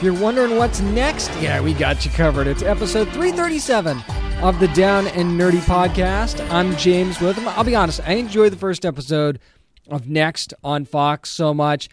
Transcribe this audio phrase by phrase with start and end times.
[0.00, 2.46] If you're wondering what's next, yeah, we got you covered.
[2.46, 4.02] It's episode 337
[4.42, 6.40] of the Down and Nerdy podcast.
[6.50, 7.46] I'm James Witham.
[7.48, 9.40] I'll be honest, I enjoyed the first episode
[9.88, 11.90] of Next on Fox so much.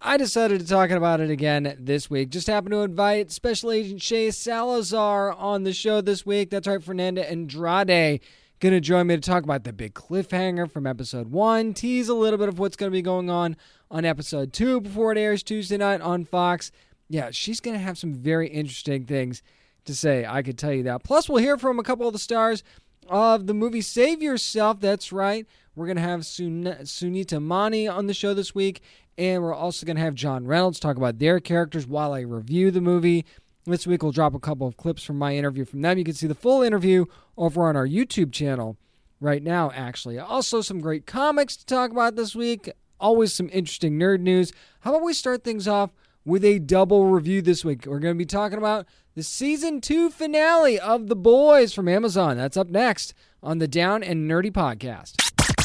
[0.00, 2.30] I decided to talk about it again this week.
[2.30, 6.48] Just happened to invite Special Agent Shea Salazar on the show this week.
[6.48, 8.22] That's right, Fernanda Andrade
[8.60, 12.14] going to join me to talk about the big cliffhanger from episode one, tease a
[12.14, 13.54] little bit of what's going to be going on
[13.90, 16.72] on episode two before it airs Tuesday night on Fox
[17.08, 19.42] yeah, she's going to have some very interesting things
[19.84, 20.24] to say.
[20.26, 21.04] I could tell you that.
[21.04, 22.62] Plus, we'll hear from a couple of the stars
[23.08, 24.80] of the movie Save Yourself.
[24.80, 25.46] That's right.
[25.76, 28.80] We're going to have Sun- Sunita Mani on the show this week.
[29.16, 32.70] And we're also going to have John Reynolds talk about their characters while I review
[32.70, 33.24] the movie.
[33.64, 35.98] This week, we'll drop a couple of clips from my interview from them.
[35.98, 38.76] You can see the full interview over on our YouTube channel
[39.20, 40.18] right now, actually.
[40.18, 42.70] Also, some great comics to talk about this week.
[43.00, 44.52] Always some interesting nerd news.
[44.80, 45.90] How about we start things off
[46.24, 47.84] with a double review this week.
[47.86, 52.36] We're going to be talking about the season two finale of The Boys from Amazon.
[52.36, 55.16] That's up next on the Down and Nerdy podcast.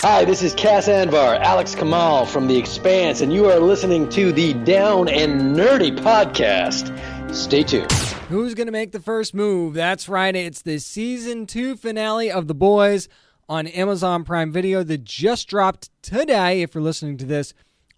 [0.01, 4.31] Hi, this is Cas Anvar, Alex Kamal from The Expanse, and you are listening to
[4.31, 6.93] the Down and Nerdy podcast.
[7.33, 7.91] Stay tuned.
[8.29, 9.73] Who's going to make the first move?
[9.73, 13.07] That's right, it's the season two finale of The Boys
[13.47, 17.53] on Amazon Prime Video that just dropped today, if you're listening to this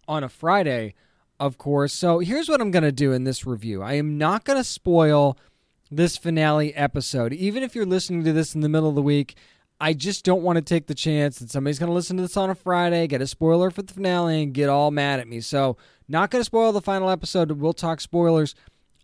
[0.07, 0.93] on a Friday
[1.41, 1.91] of course.
[1.91, 4.63] So here's what I'm going to do in this review I am not going to
[4.63, 5.37] spoil
[5.89, 7.33] this finale episode.
[7.33, 9.35] Even if you're listening to this in the middle of the week,
[9.79, 12.37] I just don't want to take the chance that somebody's going to listen to this
[12.37, 15.41] on a Friday, get a spoiler for the finale, and get all mad at me.
[15.41, 15.75] So,
[16.07, 17.51] not going to spoil the final episode.
[17.51, 18.53] We'll talk spoilers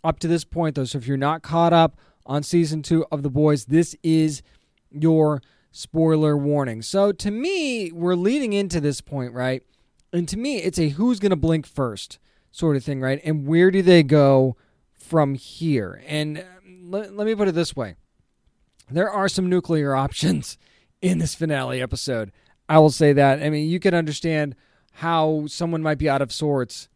[0.04, 0.86] up to this point, though.
[0.86, 4.44] So, if you're not caught up on season two of The Boys, this is
[4.92, 6.84] your spoiler warning.
[6.84, 9.64] So, to me, we're leading into this point, right?
[10.13, 12.19] And to me, it's a who's going to blink first
[12.51, 13.22] sort of thing, right?
[13.23, 14.56] And where do they go
[14.94, 16.01] from here?
[16.07, 17.95] And um, let, let me put it this way
[18.90, 20.57] there are some nuclear options
[21.01, 22.31] in this finale episode.
[22.69, 23.41] I will say that.
[23.41, 24.56] I mean, you can understand
[24.94, 26.89] how someone might be out of sorts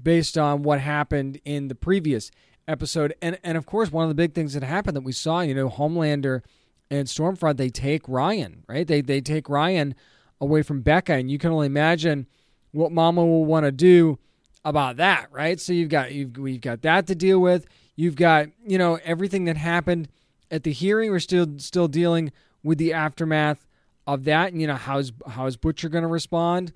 [0.00, 2.30] based on what happened in the previous
[2.68, 3.14] episode.
[3.22, 5.54] And and of course, one of the big things that happened that we saw, you
[5.54, 6.42] know, Homelander
[6.90, 8.86] and Stormfront, they take Ryan, right?
[8.86, 9.94] They they take Ryan
[10.42, 12.26] away from Becca, and you can only imagine
[12.72, 14.18] what Mama will want to do
[14.64, 15.58] about that, right?
[15.58, 17.66] So you've got you've we've got that to deal with.
[17.96, 20.08] You've got you know everything that happened
[20.50, 21.10] at the hearing.
[21.10, 22.32] We're still still dealing
[22.62, 23.66] with the aftermath
[24.06, 24.52] of that.
[24.52, 26.72] And you know how's how's Butcher going to respond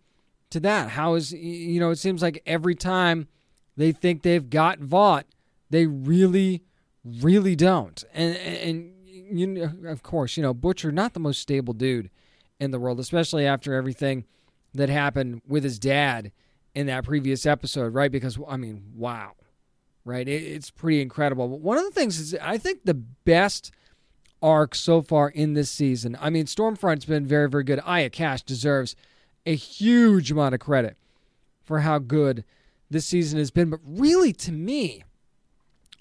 [0.50, 0.90] to that?
[0.90, 3.26] How is you know it seems like every time
[3.76, 5.26] they think they've got Vought,
[5.70, 6.62] they really
[7.04, 8.04] really don't.
[8.14, 12.10] And and you know, of course you know Butcher not the most stable dude
[12.58, 14.24] in the world, especially after everything
[14.74, 16.32] that happened with his dad
[16.74, 18.12] in that previous episode, right?
[18.12, 19.32] Because, I mean, wow,
[20.04, 20.28] right?
[20.28, 21.48] It, it's pretty incredible.
[21.48, 23.72] But one of the things is, I think the best
[24.42, 27.80] arc so far in this season, I mean, Stormfront's been very, very good.
[27.84, 28.94] Aya Cash deserves
[29.46, 30.96] a huge amount of credit
[31.62, 32.44] for how good
[32.90, 33.70] this season has been.
[33.70, 35.02] But really, to me,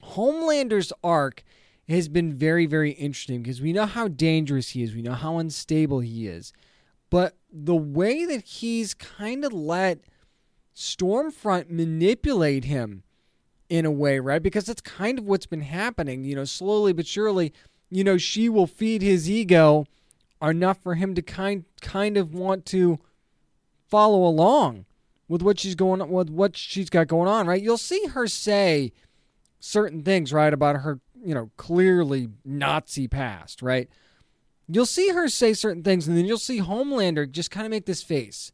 [0.01, 1.43] Homelander's arc
[1.87, 5.37] has been very, very interesting because we know how dangerous he is, we know how
[5.37, 6.51] unstable he is.
[7.09, 9.99] But the way that he's kind of let
[10.75, 13.03] Stormfront manipulate him
[13.69, 14.41] in a way, right?
[14.41, 17.53] Because that's kind of what's been happening, you know, slowly but surely,
[17.89, 19.85] you know, she will feed his ego
[20.41, 22.99] enough for him to kind kind of want to
[23.87, 24.85] follow along
[25.27, 27.61] with what she's going with what she's got going on, right?
[27.61, 28.91] You'll see her say
[29.59, 33.89] certain things, right, about her, you know, clearly Nazi past, right?
[34.67, 37.85] You'll see her say certain things, and then you'll see Homelander just kind of make
[37.85, 38.51] this face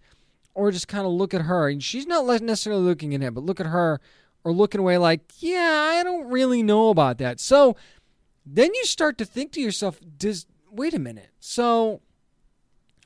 [0.53, 1.69] or just kind of look at her.
[1.69, 4.01] And she's not necessarily looking at him, but look at her
[4.43, 7.39] or looking away like, yeah, I don't really know about that.
[7.39, 7.75] So
[8.45, 11.29] then you start to think to yourself, does wait a minute.
[11.39, 12.01] So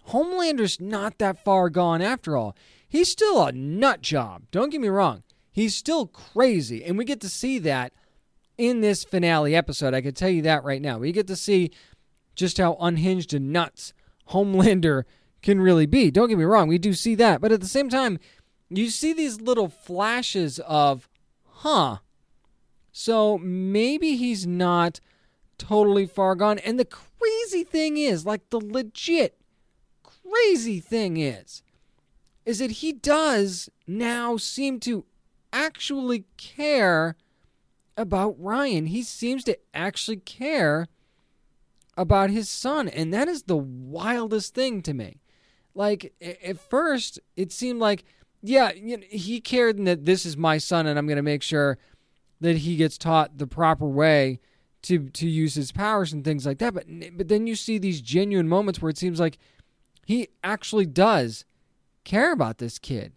[0.09, 2.55] Homelander's not that far gone after all.
[2.87, 4.43] He's still a nut job.
[4.51, 5.23] Don't get me wrong.
[5.51, 6.83] He's still crazy.
[6.83, 7.93] And we get to see that
[8.57, 9.93] in this finale episode.
[9.93, 10.97] I can tell you that right now.
[10.97, 11.71] We get to see
[12.35, 13.93] just how unhinged and nuts
[14.29, 15.03] Homelander
[15.41, 16.11] can really be.
[16.11, 17.41] Don't get me wrong, we do see that.
[17.41, 18.19] But at the same time,
[18.69, 21.07] you see these little flashes of,
[21.45, 21.97] huh,
[22.91, 24.99] So maybe he's not
[25.57, 26.59] totally far gone.
[26.59, 29.37] And the crazy thing is, like the legit
[30.03, 31.61] crazy thing is,
[32.45, 35.05] is that he does now seem to
[35.51, 37.15] actually care
[37.97, 38.87] about Ryan.
[38.87, 40.87] He seems to actually care
[41.97, 42.87] about his son.
[42.87, 45.21] And that is the wildest thing to me.
[45.73, 48.03] Like, at first, it seemed like,
[48.41, 51.41] yeah, you know, he cared that this is my son and I'm going to make
[51.41, 51.77] sure
[52.41, 54.39] that he gets taught the proper way
[54.83, 56.73] to to use his powers and things like that.
[56.73, 56.85] But
[57.17, 59.37] but then you see these genuine moments where it seems like
[60.05, 61.43] he actually does
[62.03, 63.13] care about this kid,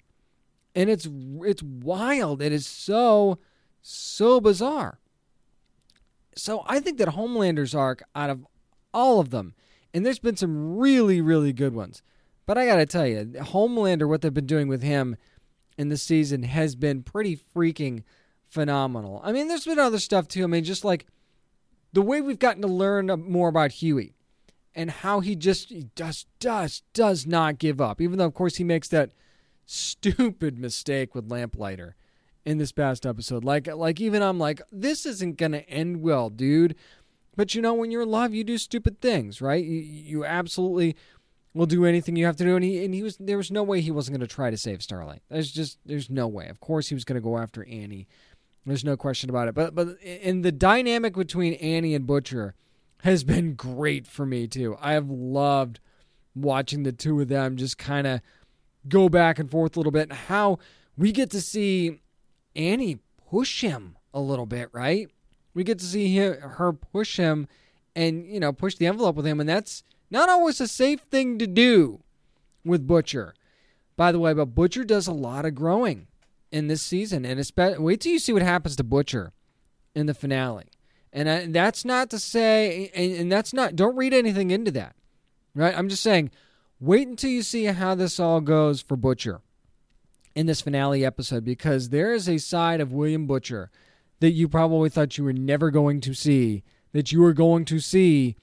[0.74, 1.06] and it's
[1.42, 2.40] it's wild.
[2.40, 3.38] It is so
[3.82, 4.98] so bizarre.
[6.34, 8.46] So I think that Homelander's arc, out of
[8.94, 9.54] all of them,
[9.92, 12.02] and there's been some really really good ones,
[12.46, 15.16] but I got to tell you, Homelander, what they've been doing with him
[15.76, 18.02] in the season has been pretty freaking
[18.48, 19.20] phenomenal.
[19.24, 20.44] I mean, there's been other stuff too.
[20.44, 21.06] I mean, just like
[21.92, 24.14] the way we've gotten to learn more about Hughie
[24.74, 28.56] and how he just he does does does not give up, even though of course
[28.56, 29.10] he makes that
[29.66, 31.96] stupid mistake with Lamplighter
[32.44, 33.44] in this past episode.
[33.44, 36.74] Like like even I'm like this isn't gonna end well, dude.
[37.36, 39.64] But you know when you're in love, you do stupid things, right?
[39.64, 40.96] You, you absolutely
[41.54, 42.56] will do anything you have to do.
[42.56, 44.56] And he and he was there was no way he wasn't going to try to
[44.56, 45.22] save Starlight.
[45.28, 46.48] There's just there's no way.
[46.48, 48.08] Of course he was going to go after Annie
[48.68, 49.54] there's no question about it.
[49.54, 52.54] But but in the dynamic between Annie and Butcher
[53.02, 54.76] has been great for me too.
[54.80, 55.80] I have loved
[56.34, 58.20] watching the two of them just kind of
[58.88, 60.58] go back and forth a little bit and how
[60.96, 62.00] we get to see
[62.58, 62.98] Annie
[63.30, 65.08] push him a little bit, right?
[65.54, 67.46] We get to see her push him
[67.94, 69.40] and, you know, push the envelope with him.
[69.40, 72.00] And that's not always a safe thing to do
[72.64, 73.34] with Butcher.
[73.96, 76.08] By the way, but Butcher does a lot of growing
[76.50, 79.32] in this season, and especially wait till you see what happens to Butcher
[79.94, 80.66] in the finale.
[81.12, 83.76] And I, that's not to say, and, and that's not.
[83.76, 84.94] Don't read anything into that,
[85.54, 85.76] right?
[85.76, 86.30] I'm just saying,
[86.80, 89.40] wait until you see how this all goes for Butcher
[90.38, 93.72] in this finale episode, because there is a side of William Butcher
[94.20, 96.62] that you probably thought you were never going to see,
[96.92, 98.36] that you are going to see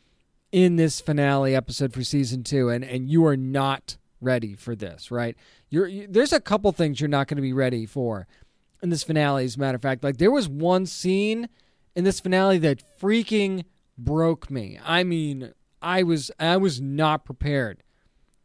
[0.51, 5.09] in this finale episode for season two, and and you are not ready for this,
[5.09, 5.37] right?
[5.69, 8.27] You're you, there's a couple things you're not going to be ready for
[8.83, 9.45] in this finale.
[9.45, 11.47] As a matter of fact, like there was one scene
[11.95, 13.63] in this finale that freaking
[13.97, 14.77] broke me.
[14.83, 17.83] I mean, I was I was not prepared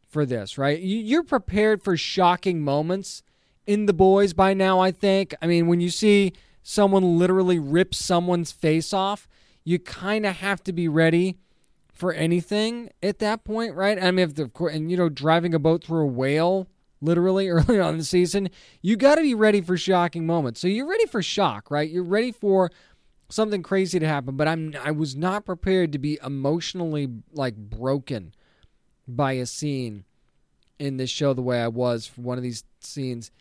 [0.07, 0.79] for this, right?
[0.79, 3.23] You're prepared for shocking moments
[3.65, 5.33] in the boys by now, I think.
[5.41, 9.27] I mean, when you see someone literally rip someone's face off,
[9.63, 11.37] you kind of have to be ready
[11.93, 14.01] for anything at that point, right?
[14.01, 16.67] I mean, if the and you know driving a boat through a whale
[17.01, 18.49] literally early on in the season,
[18.81, 20.59] you got to be ready for shocking moments.
[20.59, 21.89] So you're ready for shock, right?
[21.89, 22.71] You're ready for
[23.29, 28.33] something crazy to happen, but I'm I was not prepared to be emotionally like broken
[29.07, 30.05] by a scene
[30.79, 33.31] in this show the way I was for one of these scenes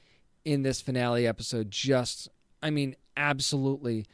[0.51, 1.71] in this finale episode.
[1.71, 2.29] Just,
[2.63, 4.07] I mean, absolutely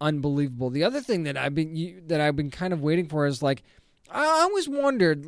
[0.00, 0.70] unbelievable.
[0.70, 3.42] The other thing that I've been you, that I've been kind of waiting for is
[3.42, 3.62] like
[4.10, 5.26] I always wondered,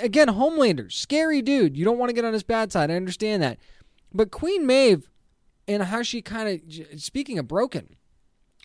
[0.00, 1.76] again, Homelander, scary dude.
[1.76, 2.90] You don't want to get on his bad side.
[2.90, 3.58] I understand that.
[4.12, 5.08] But Queen Maeve
[5.68, 7.96] and how she kind of, speaking of broken,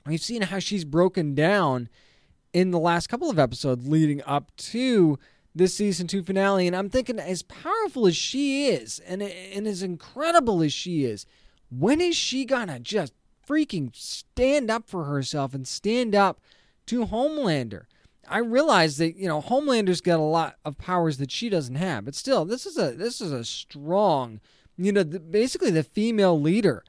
[0.07, 1.89] we've seen how she's broken down
[2.51, 5.19] in the last couple of episodes leading up to
[5.55, 6.67] this season two finale.
[6.67, 11.25] And I'm thinking, as powerful as she is and, and as incredible as she is,
[11.69, 13.13] when is she to just
[13.47, 16.39] freaking stand up for herself and stand up
[16.87, 17.85] to Homelander?
[18.27, 22.05] I realize that you know Homelander's got a lot of powers that she doesn't have,
[22.05, 24.39] but still, this is a this is a strong,
[24.77, 26.83] you know, the, basically the female leader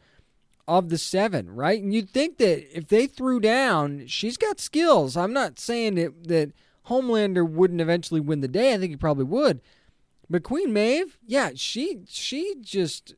[0.68, 1.82] of the seven, right?
[1.82, 5.16] And you'd think that if they threw down, she's got skills.
[5.16, 6.52] I'm not saying that that
[6.88, 8.74] Homelander wouldn't eventually win the day.
[8.74, 9.60] I think he probably would,
[10.28, 13.14] but Queen Maeve, yeah, she she just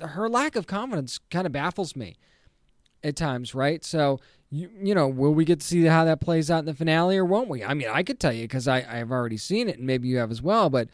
[0.00, 2.16] her lack of confidence kind of baffles me
[3.02, 3.84] at times, right?
[3.84, 4.20] So
[4.50, 7.16] you, you know, will we get to see how that plays out in the finale
[7.16, 7.64] or won't we?
[7.64, 10.18] I mean, I could tell you because I I've already seen it and maybe you
[10.18, 10.88] have as well, but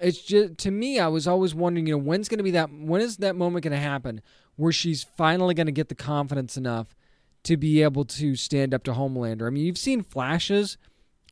[0.00, 2.70] it's just to me, I was always wondering, you know, when's going to be that?
[2.70, 4.20] When is that moment going to happen
[4.56, 6.95] where she's finally going to get the confidence enough
[7.46, 9.46] to be able to stand up to Homelander?
[9.46, 10.76] I mean, you've seen flashes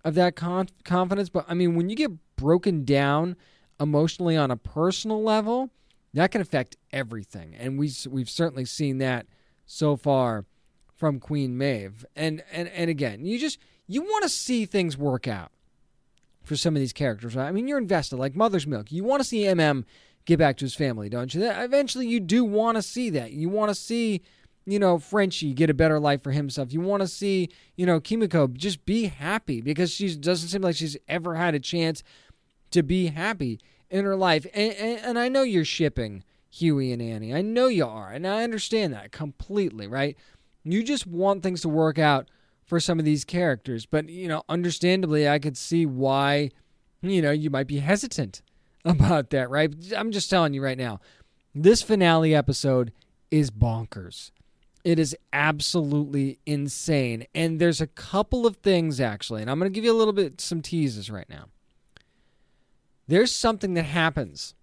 [0.04, 3.36] of that con- confidence, but I mean, when you get broken down
[3.80, 5.70] emotionally on a personal level,
[6.12, 9.26] that can affect everything, and we we've certainly seen that
[9.66, 10.46] so far
[10.94, 12.06] from Queen Maeve.
[12.14, 15.50] And and and again, you just you want to see things work out
[16.44, 17.36] for some of these characters.
[17.36, 18.92] I mean, you're invested like Mother's Milk.
[18.92, 19.84] You want to see MM
[20.24, 21.44] get back to his family, don't you?
[21.44, 23.32] Eventually, you do want to see that.
[23.32, 24.22] You want to see
[24.66, 26.72] you know, Frenchie get a better life for himself.
[26.72, 30.76] You want to see, you know, Kimiko just be happy because she doesn't seem like
[30.76, 32.02] she's ever had a chance
[32.70, 34.46] to be happy in her life.
[34.54, 37.34] And, and, and I know you're shipping Hughie and Annie.
[37.34, 38.10] I know you are.
[38.10, 40.16] And I understand that completely, right?
[40.62, 42.28] You just want things to work out
[42.64, 43.84] for some of these characters.
[43.84, 46.50] But, you know, understandably, I could see why,
[47.02, 48.40] you know, you might be hesitant
[48.84, 49.74] about that, right?
[49.96, 51.00] I'm just telling you right now.
[51.54, 52.92] This finale episode
[53.30, 54.30] is bonkers.
[54.84, 57.26] It is absolutely insane.
[57.34, 60.12] And there's a couple of things actually, and I'm going to give you a little
[60.12, 61.46] bit some teases right now.
[63.08, 64.54] There's something that happens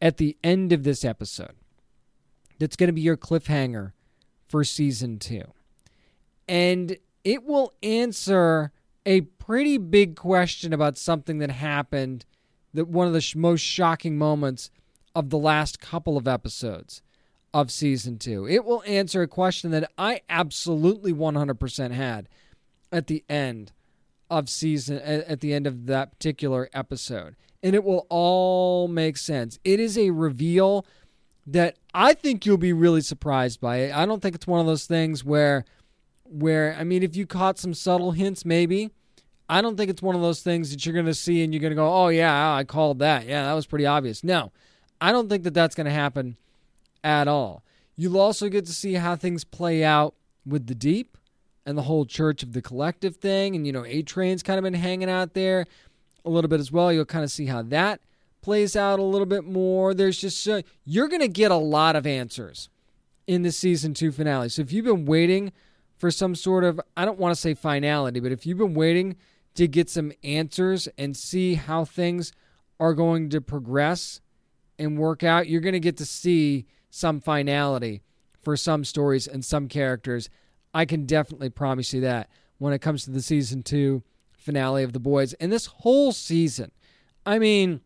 [0.00, 1.54] at the end of this episode
[2.58, 3.92] that's going to be your cliffhanger
[4.48, 5.42] for season 2.
[6.48, 8.72] And it will answer
[9.06, 12.24] a pretty big question about something that happened
[12.72, 14.70] that one of the sh- most shocking moments
[15.14, 17.02] of the last couple of episodes
[17.54, 18.46] of season two.
[18.48, 22.28] It will answer a question that I absolutely 100% had
[22.90, 23.72] at the end
[24.28, 27.36] of season, at the end of that particular episode.
[27.62, 29.60] And it will all make sense.
[29.64, 30.84] It is a reveal
[31.46, 33.92] that I think you'll be really surprised by.
[33.92, 35.64] I don't think it's one of those things where,
[36.24, 38.90] where, I mean, if you caught some subtle hints, maybe.
[39.48, 41.60] I don't think it's one of those things that you're going to see and you're
[41.60, 43.26] going to go, oh, yeah, I called that.
[43.26, 44.24] Yeah, that was pretty obvious.
[44.24, 44.50] No,
[45.00, 46.36] I don't think that that's going to happen
[47.04, 47.62] at all.
[47.94, 51.16] You'll also get to see how things play out with the deep
[51.64, 53.54] and the whole Church of the Collective thing.
[53.54, 55.66] And, you know, A Train's kind of been hanging out there
[56.24, 56.92] a little bit as well.
[56.92, 58.00] You'll kind of see how that
[58.42, 59.94] plays out a little bit more.
[59.94, 60.46] There's just,
[60.84, 62.68] you're going to get a lot of answers
[63.26, 64.48] in the season two finale.
[64.48, 65.52] So if you've been waiting
[65.96, 69.16] for some sort of, I don't want to say finality, but if you've been waiting
[69.54, 72.32] to get some answers and see how things
[72.80, 74.20] are going to progress
[74.78, 78.02] and work out, you're going to get to see some finality
[78.40, 80.30] for some stories and some characters.
[80.72, 84.92] I can definitely promise you that when it comes to the season two finale of
[84.92, 85.32] The Boys.
[85.34, 86.70] And this whole season,
[87.26, 87.80] I mean,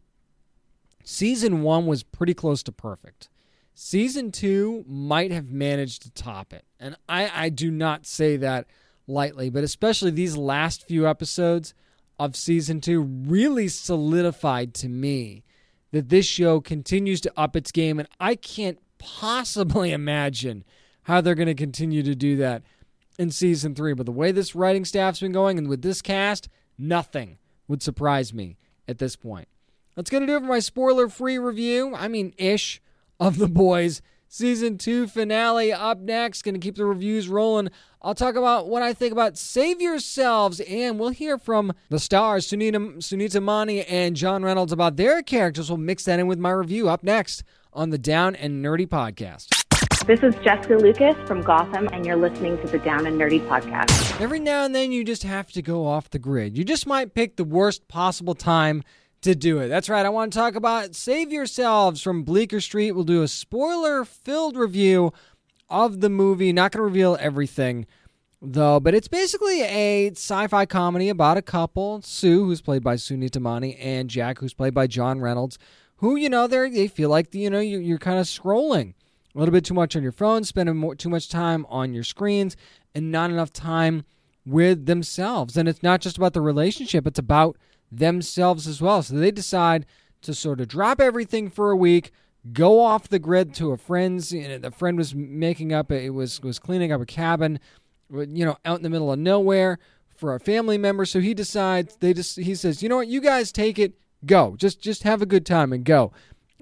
[1.04, 3.30] season one was pretty close to perfect.
[3.74, 6.64] Season two might have managed to top it.
[6.78, 8.66] And I, I do not say that
[9.06, 11.72] lightly, but especially these last few episodes
[12.18, 15.44] of season two really solidified to me
[15.92, 17.98] that this show continues to up its game.
[17.98, 20.64] And I can't possibly imagine
[21.04, 22.62] how they're going to continue to do that
[23.18, 23.94] in season three.
[23.94, 28.32] But the way this writing staff's been going and with this cast, nothing would surprise
[28.32, 29.48] me at this point.
[29.94, 31.94] That's going to do it for my spoiler free review.
[31.94, 32.80] I mean, ish,
[33.20, 34.02] of The Boys.
[34.30, 36.42] Season 2 finale up next.
[36.42, 37.70] Going to keep the reviews rolling.
[38.02, 42.46] I'll talk about what I think about Save Yourselves, and we'll hear from the stars,
[42.46, 45.70] Sunita, Sunita Mani and John Reynolds, about their characters.
[45.70, 49.48] We'll mix that in with my review up next on the Down and Nerdy podcast.
[50.06, 54.20] This is Jessica Lucas from Gotham, and you're listening to the Down and Nerdy podcast.
[54.20, 56.56] Every now and then, you just have to go off the grid.
[56.56, 58.82] You just might pick the worst possible time
[59.22, 59.68] to do it.
[59.68, 60.06] That's right.
[60.06, 62.92] I want to talk about Save Yourselves from Bleecker Street.
[62.92, 65.12] We'll do a spoiler filled review
[65.68, 66.52] of the movie.
[66.52, 67.86] Not going to reveal everything,
[68.40, 72.94] though, but it's basically a sci fi comedy about a couple Sue, who's played by
[72.94, 75.58] Sunita Mani, and Jack, who's played by John Reynolds
[75.98, 78.94] who you know they they feel like you know you're, you're kind of scrolling
[79.34, 82.02] a little bit too much on your phone, spending more, too much time on your
[82.02, 82.56] screens,
[82.94, 84.04] and not enough time
[84.44, 85.56] with themselves.
[85.56, 87.56] And it's not just about the relationship; it's about
[87.92, 89.02] themselves as well.
[89.02, 89.86] So they decide
[90.22, 92.10] to sort of drop everything for a week,
[92.52, 94.32] go off the grid to a friend's.
[94.32, 97.60] You know, the friend was making up, it was was cleaning up a cabin,
[98.10, 99.78] you know, out in the middle of nowhere
[100.16, 101.04] for a family member.
[101.04, 103.94] So he decides they just he says, you know what, you guys take it
[104.26, 104.56] Go.
[104.56, 106.12] Just just have a good time and go.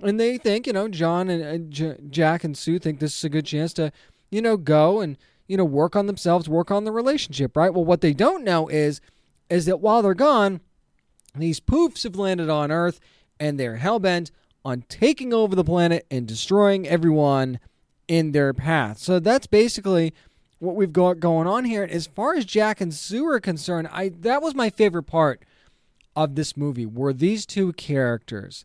[0.02, 3.24] And they think, you know, John and uh, J- Jack and Sue think this is
[3.24, 3.92] a good chance to,
[4.30, 7.72] you know, go and you know work on themselves, work on the relationship, right?
[7.72, 9.00] Well, what they don't know is
[9.48, 10.60] is that while they're gone,
[11.34, 13.00] these poofs have landed on Earth
[13.38, 14.30] and they're hell bent
[14.64, 17.60] on taking over the planet and destroying everyone
[18.08, 18.98] in their path.
[18.98, 20.12] So that's basically
[20.58, 21.84] what we've got going on here.
[21.84, 25.42] As far as Jack and Sue are concerned, I that was my favorite part
[26.16, 28.64] of this movie were these two characters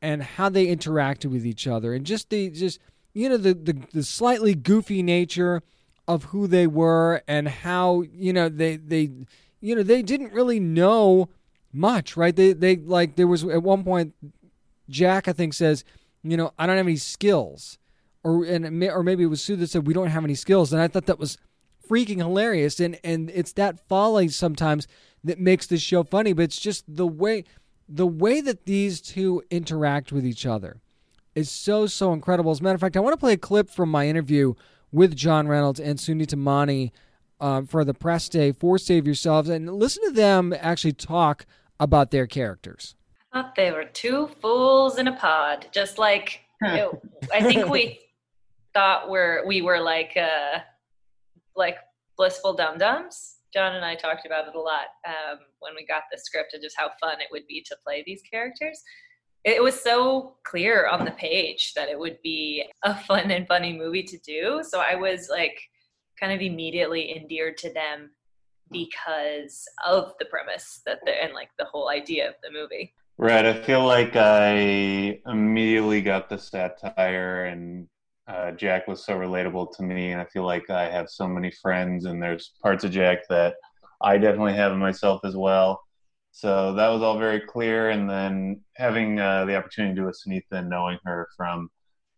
[0.00, 2.78] and how they interacted with each other and just the just
[3.12, 5.62] you know the, the the slightly goofy nature
[6.08, 9.10] of who they were and how you know they they
[9.60, 11.28] you know they didn't really know
[11.72, 12.36] much right?
[12.36, 14.14] They they like there was at one point
[14.88, 15.84] Jack I think says
[16.22, 17.78] you know I don't have any skills.
[18.24, 20.72] Or and or maybe it was Sue that said we don't have any skills.
[20.72, 21.38] And I thought that was
[21.88, 22.78] freaking hilarious.
[22.78, 24.86] And and it's that folly sometimes
[25.24, 27.44] that makes this show funny, but it's just the way
[27.88, 30.80] the way that these two interact with each other
[31.34, 32.50] is so so incredible.
[32.50, 34.54] As a matter of fact, I want to play a clip from my interview
[34.90, 36.92] with John Reynolds and Sunita Mani
[37.40, 41.46] uh, for the press day for Save Yourselves and listen to them actually talk
[41.80, 42.94] about their characters.
[43.32, 46.88] I thought they were two fools in a pod, just like it,
[47.32, 48.00] I think we
[48.74, 50.60] thought we're we were like uh,
[51.56, 51.78] like
[52.16, 53.31] blissful dum dums.
[53.52, 56.62] John and I talked about it a lot um, when we got the script and
[56.62, 58.82] just how fun it would be to play these characters.
[59.44, 63.76] It was so clear on the page that it would be a fun and funny
[63.76, 64.62] movie to do.
[64.66, 65.60] So I was like
[66.18, 68.10] kind of immediately endeared to them
[68.70, 72.94] because of the premise that the and like the whole idea of the movie.
[73.18, 73.44] Right.
[73.44, 77.86] I feel like I immediately got the satire, and
[78.26, 80.12] uh, Jack was so relatable to me.
[80.12, 83.54] And I feel like I have so many friends, and there's parts of Jack that
[84.00, 85.82] I definitely have in myself as well.
[86.32, 87.90] So that was all very clear.
[87.90, 91.70] And then having uh, the opportunity to do with Sunita and knowing her from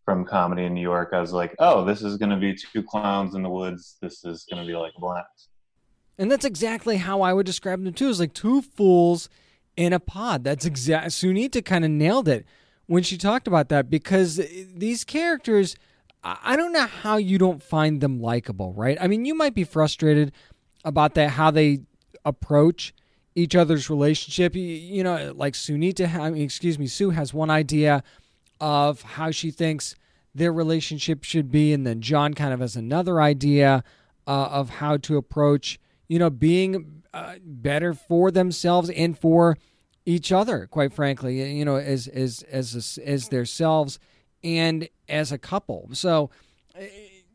[0.05, 2.83] from comedy in New York, I was like, oh, this is going to be two
[2.83, 3.97] clowns in the woods.
[4.03, 5.49] This is going to be like a blast.
[6.19, 8.09] And that's exactly how I would describe them too.
[8.09, 9.29] It's like two fools
[9.75, 10.43] in a pod.
[10.43, 11.07] That's exact.
[11.07, 12.45] Sunita kind of nailed it
[12.85, 15.75] when she talked about that because these characters,
[16.25, 18.97] I don't know how you don't find them likable, right?
[18.99, 20.31] I mean, you might be frustrated
[20.83, 21.81] about that how they
[22.25, 22.95] approach
[23.35, 24.55] each other's relationship.
[24.55, 28.03] You, know, like Sunita, I mean, excuse me, Sue has one idea
[28.59, 29.95] of how she thinks
[30.33, 33.83] their relationship should be, and then John kind of has another idea
[34.25, 39.57] uh, of how to approach, you know, being uh, better for themselves and for
[40.07, 40.65] each other.
[40.65, 43.99] Quite frankly, you know, as as as as themselves
[44.45, 45.89] and as a couple.
[45.91, 46.29] So
[46.75, 46.87] eh,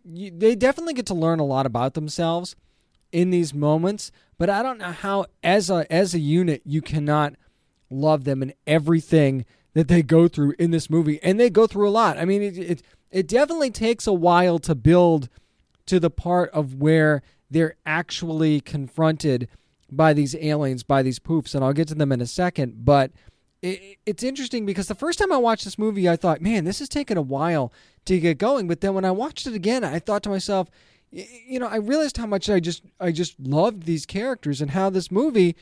[0.04, 2.56] you, they definitely get to learn a lot about themselves
[3.12, 4.12] in these moments.
[4.38, 7.34] But I don't know how, as a as a unit, you cannot
[7.90, 11.88] love them and everything that they go through in this movie, and they go through
[11.88, 12.16] a lot.
[12.16, 15.28] I mean, it it, it definitely takes a while to build
[15.86, 19.48] to the part of where they're actually confronted
[19.90, 22.84] by these aliens, by these poofs, and I'll get to them in a second.
[22.84, 23.10] But
[23.62, 26.78] it, it's interesting because the first time I watched this movie, I thought, man, this
[26.78, 27.72] has taken a while
[28.06, 28.68] to get going.
[28.68, 30.68] But then when I watched it again, I thought to myself,
[31.10, 34.90] you know, I realized how much I just I just loved these characters and how
[34.90, 35.56] this movie,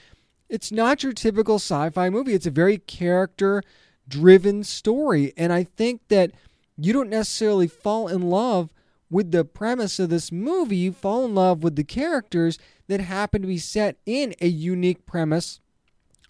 [0.49, 2.35] it's not your typical sci-fi movie.
[2.35, 3.63] It's a very character
[4.07, 6.33] driven story, and I think that
[6.77, 8.73] you don't necessarily fall in love
[9.11, 12.59] with the premise of this movie, you fall in love with the characters
[12.89, 15.61] that happen to be set in a unique premise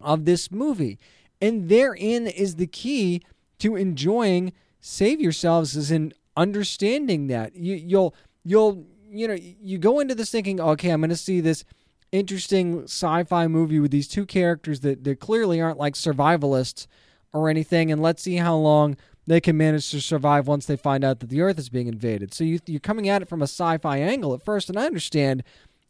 [0.00, 0.98] of this movie.
[1.40, 3.22] And therein is the key
[3.59, 7.57] to enjoying Save Yourselves is in understanding that.
[7.57, 11.40] You, you'll you'll you know you go into this thinking, okay, I'm going to see
[11.40, 11.64] this
[12.11, 16.87] interesting sci-fi movie with these two characters that, that clearly aren't like survivalists
[17.33, 18.96] or anything, and let's see how long
[19.27, 22.33] they can manage to survive once they find out that the Earth is being invaded.
[22.33, 25.42] So you, you're coming at it from a sci-fi angle at first, and I understand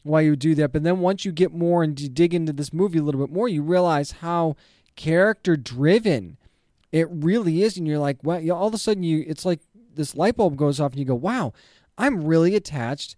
[0.03, 0.73] why you do that.
[0.73, 3.33] But then once you get more and you dig into this movie a little bit
[3.33, 4.57] more, you realize how
[4.99, 6.37] character driven
[6.91, 9.61] it really is, and you're like, well, all of a sudden you, it's like
[9.95, 11.53] this light bulb goes off, and you go, wow,
[11.97, 13.17] I'm really attached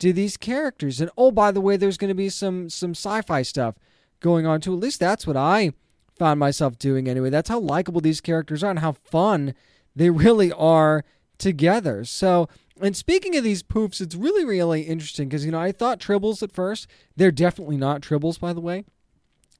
[0.00, 1.00] to these characters.
[1.00, 3.76] And oh, by the way, there's going to be some some sci-fi stuff
[4.20, 4.74] going on too.
[4.74, 5.72] At least that's what I
[6.18, 7.30] found myself doing anyway.
[7.30, 9.54] That's how likable these characters are and how fun
[9.94, 11.04] they really are
[11.38, 12.04] together.
[12.04, 12.48] So,
[12.80, 16.42] and speaking of these poofs, it's really, really interesting because, you know, I thought tribbles
[16.42, 16.86] at first.
[17.16, 18.84] They're definitely not tribbles, by the way.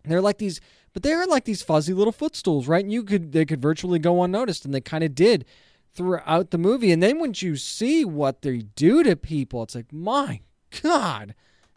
[0.05, 0.61] They're like these,
[0.97, 2.83] but they're like these fuzzy little footstools, right?
[2.83, 5.45] And you could, they could virtually go unnoticed, and they kind of did
[5.93, 6.91] throughout the movie.
[6.91, 10.41] And then once you see what they do to people, it's like, my
[10.81, 11.35] God,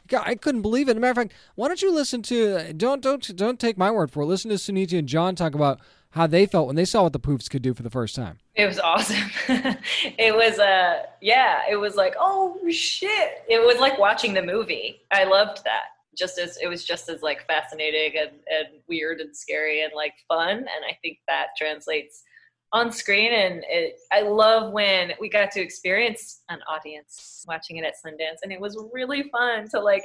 [0.07, 0.91] God, I couldn't believe it.
[0.91, 3.91] As a matter of fact, why don't you listen to don't don't don't take my
[3.91, 4.25] word for it.
[4.25, 7.19] Listen to Sunita and John talk about how they felt when they saw what the
[7.19, 8.37] poofs could do for the first time.
[8.55, 9.29] It was awesome.
[9.49, 13.43] it was uh yeah, it was like, oh shit.
[13.49, 15.01] It was like watching the movie.
[15.11, 15.87] I loved that.
[16.19, 20.13] Just as it was just as like fascinating and, and weird and scary and like
[20.27, 20.57] fun.
[20.57, 22.23] And I think that translates
[22.71, 27.83] on screen and it, i love when we got to experience an audience watching it
[27.83, 30.03] at sundance and it was really fun to like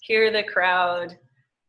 [0.00, 1.16] hear the crowd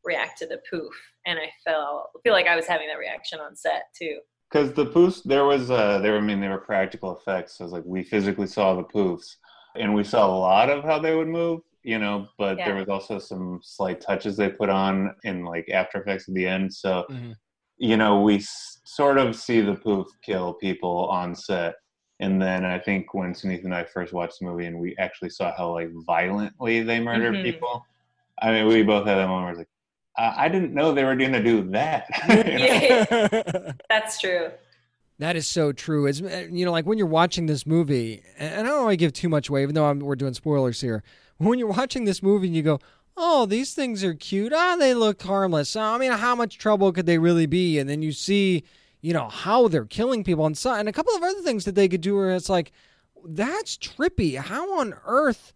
[0.03, 0.93] react to the poof
[1.25, 4.17] and i felt feel like i was having that reaction on set too
[4.51, 7.73] because the poofs there was uh there i mean there were practical effects so was
[7.73, 9.35] like we physically saw the poofs
[9.75, 12.65] and we saw a lot of how they would move you know but yeah.
[12.65, 16.45] there was also some slight touches they put on in like after effects at the
[16.45, 17.31] end so mm-hmm
[17.77, 21.75] you know, we s- sort of see the poof kill people on set.
[22.19, 25.29] And then I think when Sunita and I first watched the movie and we actually
[25.29, 27.43] saw how like violently they murdered mm-hmm.
[27.43, 27.85] people,
[28.41, 29.69] I mean, we both had that moment where was like,
[30.17, 32.07] I-, I didn't know they were going to do that.
[32.27, 34.49] yeah, that's true.
[35.19, 36.05] That is so true.
[36.05, 39.13] It's you know, like when you're watching this movie, and I don't want to give
[39.13, 41.03] too much away, even though I'm, we're doing spoilers here.
[41.37, 42.79] When you're watching this movie and you go,
[43.15, 44.53] "Oh, these things are cute.
[44.55, 45.75] Ah, oh, they look harmless.
[45.75, 48.63] Oh, I mean, how much trouble could they really be?" And then you see,
[49.01, 51.75] you know, how they're killing people and so, and a couple of other things that
[51.75, 52.71] they could do, where it's like,
[53.25, 54.37] that's trippy.
[54.37, 55.53] How on earth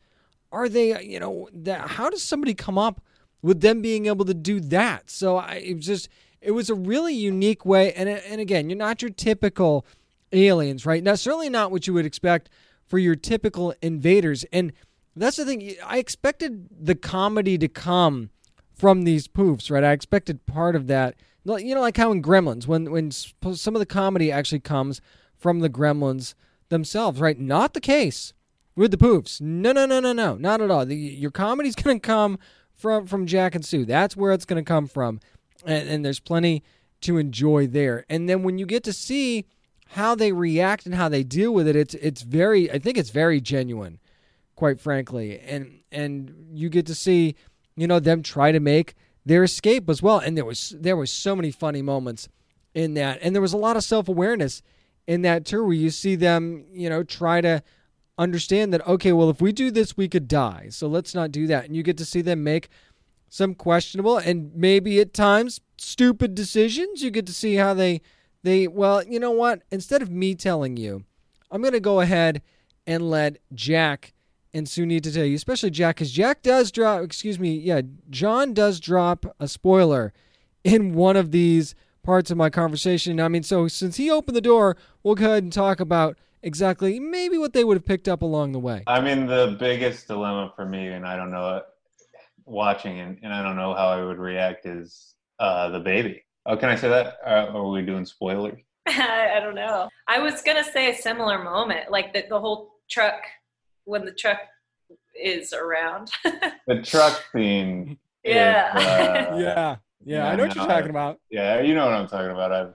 [0.51, 1.03] are they?
[1.03, 3.01] You know, that how does somebody come up
[3.41, 5.09] with them being able to do that?
[5.09, 6.09] So I it was just
[6.41, 7.93] it was a really unique way.
[7.93, 9.85] And, and again, you're not your typical
[10.33, 11.03] aliens, right?
[11.03, 12.49] Now, certainly not what you would expect
[12.87, 14.43] for your typical invaders.
[14.51, 14.73] And
[15.15, 15.75] that's the thing.
[15.85, 18.29] I expected the comedy to come
[18.73, 19.83] from these poofs, right?
[19.83, 21.15] I expected part of that.
[21.43, 25.01] You know, like how in Gremlins, when when some of the comedy actually comes
[25.35, 26.35] from the Gremlins
[26.69, 27.39] themselves, right?
[27.39, 28.33] Not the case
[28.75, 29.41] with the poofs.
[29.41, 30.85] No, no, no, no, no, not at all.
[30.85, 32.37] The, your comedy's going to come
[32.73, 33.85] from from Jack and Sue.
[33.85, 35.19] That's where it's going to come from
[35.65, 36.63] and, and there's plenty
[37.01, 38.05] to enjoy there.
[38.09, 39.45] And then when you get to see
[39.89, 43.09] how they react and how they deal with it, it's it's very I think it's
[43.09, 43.99] very genuine,
[44.61, 45.39] quite frankly.
[45.39, 47.33] And and you get to see,
[47.75, 48.93] you know, them try to make
[49.25, 50.19] their escape as well.
[50.19, 52.29] And there was there was so many funny moments
[52.75, 53.17] in that.
[53.23, 54.61] And there was a lot of self awareness
[55.07, 57.63] in that too, where you see them, you know, try to
[58.19, 60.67] understand that, okay, well if we do this we could die.
[60.69, 61.65] So let's not do that.
[61.65, 62.69] And you get to see them make
[63.29, 67.01] some questionable and maybe at times stupid decisions.
[67.01, 68.01] You get to see how they
[68.43, 69.63] they well, you know what?
[69.71, 71.03] Instead of me telling you,
[71.49, 72.43] I'm going to go ahead
[72.85, 74.13] and let Jack
[74.53, 77.03] and Sunita tell you, especially Jack, because Jack does drop.
[77.03, 80.13] Excuse me, yeah, John does drop a spoiler
[80.63, 83.19] in one of these parts of my conversation.
[83.19, 86.99] I mean, so since he opened the door, we'll go ahead and talk about exactly
[86.99, 88.83] maybe what they would have picked up along the way.
[88.87, 91.61] I mean, the biggest dilemma for me, and I don't know
[92.45, 96.23] watching, and, and I don't know how I would react, is uh, the baby.
[96.45, 97.17] Oh, can I say that?
[97.25, 98.59] Uh, are we doing spoilers?
[98.87, 99.89] I don't know.
[100.07, 103.21] I was gonna say a similar moment, like the, the whole truck
[103.85, 104.39] when the truck
[105.19, 106.11] is around.
[106.67, 107.97] the truck scene.
[108.23, 108.77] Yeah.
[108.77, 109.75] Is, uh, yeah.
[110.03, 110.27] Yeah.
[110.27, 111.19] I know what you're talking about.
[111.29, 112.51] Yeah, you know what I'm talking about.
[112.51, 112.73] I've.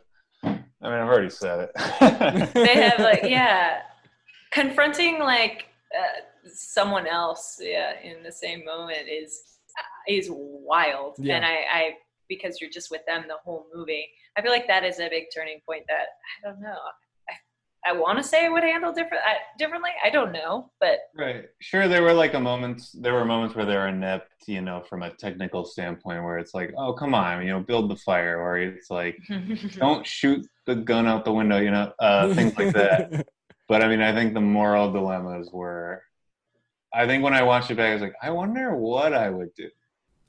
[0.83, 2.53] I mean, I've already said it.
[2.55, 3.81] they have like yeah,
[4.53, 5.66] confronting like
[5.97, 6.21] uh,
[6.53, 9.57] someone else yeah in the same moment is
[10.09, 11.16] is wild.
[11.19, 11.37] Yeah.
[11.37, 11.90] And I, I,
[12.29, 15.25] because you're just with them the whole movie, I feel like that is a big
[15.35, 16.07] turning point that
[16.45, 16.77] I don't know.
[17.87, 19.90] I, I want to say I would handle different I, differently.
[20.05, 21.88] I don't know, but right, sure.
[21.88, 22.92] There were like a moments.
[22.92, 26.55] There were moments where they were inept, you know, from a technical standpoint, where it's
[26.55, 29.18] like, oh, come on, you know, build the fire, or it's like,
[29.77, 33.27] don't shoot the gun out the window, you know, uh, things like that.
[33.68, 36.03] but I mean, I think the moral dilemmas were
[36.96, 39.55] I think when I watched it back, I was like, I wonder what I would
[39.55, 39.68] do.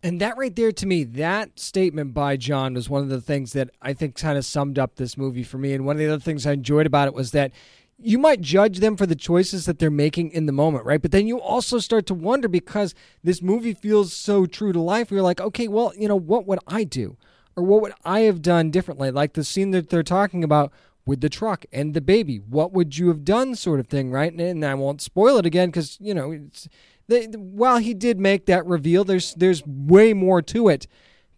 [0.07, 3.51] And that right there to me, that statement by John was one of the things
[3.51, 5.73] that I think kind of summed up this movie for me.
[5.73, 7.51] And one of the other things I enjoyed about it was that
[7.97, 11.01] you might judge them for the choices that they're making in the moment, right?
[11.01, 15.11] But then you also start to wonder because this movie feels so true to life.
[15.11, 17.17] You're like, okay, well, you know, what would I do?
[17.57, 19.11] Or what would I have done differently?
[19.11, 20.71] Like the scene that they're talking about
[21.05, 22.37] with the truck and the baby.
[22.37, 24.31] What would you have done, sort of thing, right?
[24.31, 26.69] And, and I won't spoil it again because you know, it's,
[27.07, 30.87] they, while he did make that reveal, there's there's way more to it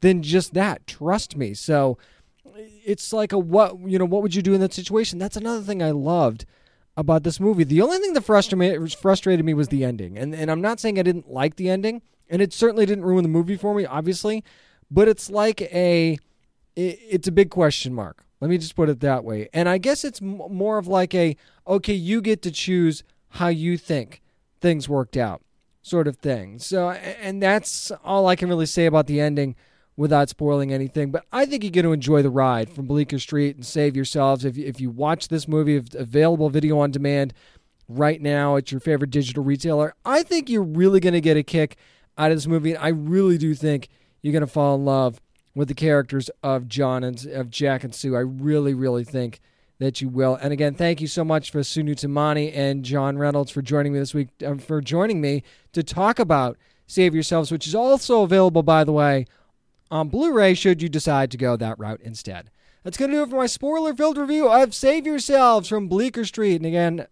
[0.02, 0.88] than just that.
[0.88, 1.54] Trust me.
[1.54, 1.98] So
[2.56, 5.20] it's like a what you know, what would you do in that situation?
[5.20, 6.46] That's another thing I loved
[6.98, 7.64] about this movie.
[7.64, 11.00] The only thing that frustrated frustrated me was the ending, and and I'm not saying
[11.00, 14.44] I didn't like the ending, and it certainly didn't ruin the movie for me, obviously,
[14.90, 16.18] but it's like a
[16.76, 19.50] it, it's a big question mark let me just put it that way.
[19.54, 21.36] And I guess it's more of like a
[21.68, 24.22] okay, you get to choose how you think
[24.62, 25.42] things worked out
[25.82, 26.60] sort of thing.
[26.60, 29.56] So, and that's all I can really say about the ending
[29.96, 31.12] without spoiling anything.
[31.12, 34.46] But I think you're going to enjoy the ride from Bleecker Street and save yourselves.
[34.46, 37.34] If you, if you watch this movie, available video on demand
[37.88, 41.44] right now at your favorite digital retailer, I think you're really going to get a
[41.44, 41.76] kick
[42.18, 42.78] out of this movie.
[42.78, 43.90] I really do think
[44.22, 45.20] you're going to fall in love
[45.56, 48.16] with the characters of John and of Jack and Sue.
[48.16, 49.42] I really, really think
[49.80, 50.36] that you will.
[50.36, 54.00] And again, thank you so much for Sunita Mani and John Reynolds for joining me
[54.00, 58.64] this week, uh, for joining me to talk about Save Yourselves, which is also available,
[58.64, 59.26] by the way,
[59.90, 62.52] on Blu ray should you decide to go that route instead.
[62.84, 66.26] That's going to do it for my spoiler filled review of Save Yourselves from Bleecker
[66.26, 66.56] Street.
[66.56, 67.08] And again,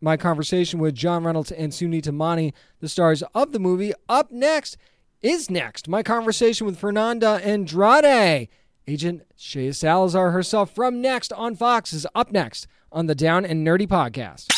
[0.00, 3.92] my conversation with John Reynolds and Sunita Mani, the stars of the movie.
[4.08, 4.76] Up next,
[5.22, 5.88] is next.
[5.88, 8.48] My conversation with Fernanda Andrade.
[8.88, 13.64] Agent Shea Salazar herself from Next on Fox is up next on the Down and
[13.64, 14.48] Nerdy podcast.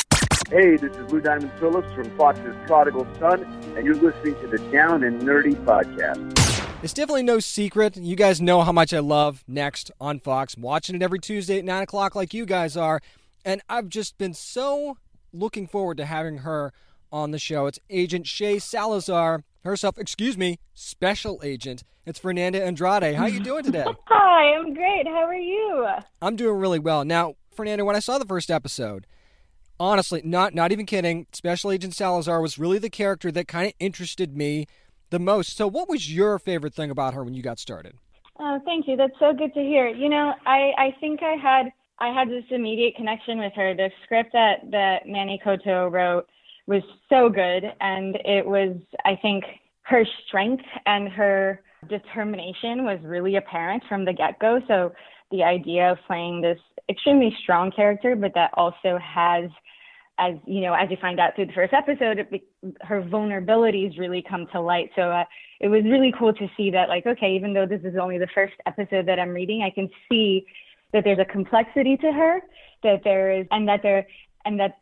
[0.49, 3.43] Hey, this is Lou Diamond Phillips from Fox's Prodigal Son,
[3.77, 6.39] and you're listening to the Down and Nerdy podcast.
[6.83, 7.99] It's definitely no secret.
[7.99, 10.55] You guys know how much I love Next on Fox.
[10.55, 13.01] I'm watching it every Tuesday at 9 o'clock, like you guys are.
[13.45, 14.97] And I've just been so
[15.35, 16.73] looking forward to having her
[17.13, 17.67] on the show.
[17.67, 21.83] It's Agent Shea Salazar herself, excuse me, special agent.
[22.07, 23.15] It's Fernanda Andrade.
[23.15, 23.85] How are you doing today?
[24.07, 25.07] Hi, I'm great.
[25.07, 25.87] How are you?
[26.21, 27.05] I'm doing really well.
[27.05, 29.07] Now, Fernanda, when I saw the first episode,
[29.81, 33.73] honestly, not not even kidding, Special Agent Salazar was really the character that kind of
[33.79, 34.67] interested me
[35.11, 35.57] the most.
[35.57, 37.95] So, what was your favorite thing about her when you got started?
[38.39, 38.97] Oh, thank you.
[38.97, 39.89] That's so good to hear.
[39.89, 43.75] You know, I I think I had I had this immediate connection with her.
[43.75, 46.27] The script that that Manny Coto wrote
[46.67, 49.45] was so good, and it was I think
[49.83, 54.61] her strength and her determination was really apparent from the get go.
[54.67, 54.93] So
[55.31, 59.51] the idea of playing this extremely strong character, but that also has
[60.19, 62.49] as you know, as you find out through the first episode, it,
[62.83, 64.91] her vulnerabilities really come to light.
[64.95, 65.25] So uh,
[65.61, 68.29] it was really cool to see that, like, okay, even though this is only the
[68.35, 70.47] first episode that I'm reading, I can see
[70.93, 72.41] that there's a complexity to her,
[72.85, 74.07] that there is, and that there,
[74.45, 74.77] and that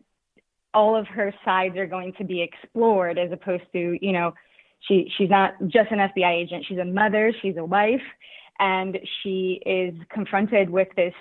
[0.74, 4.32] all of her sides are going to be explored, as opposed to, you know,
[4.88, 6.64] she she's not just an FBI agent.
[6.68, 7.32] She's a mother.
[7.40, 8.00] She's a wife,
[8.58, 11.14] and she is confronted with this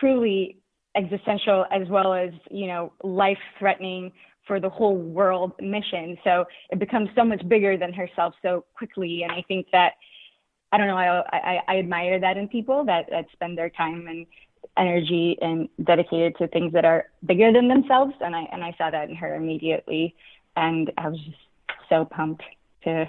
[0.00, 0.58] truly
[0.96, 4.12] existential as well as you know life threatening
[4.46, 9.22] for the whole world mission so it becomes so much bigger than herself so quickly
[9.24, 9.94] and i think that
[10.70, 14.06] i don't know i i, I admire that in people that that spend their time
[14.08, 14.24] and
[14.76, 18.90] energy and dedicated to things that are bigger than themselves and i and i saw
[18.90, 20.14] that in her immediately
[20.56, 21.36] and i was just
[21.88, 22.42] so pumped
[22.82, 23.08] to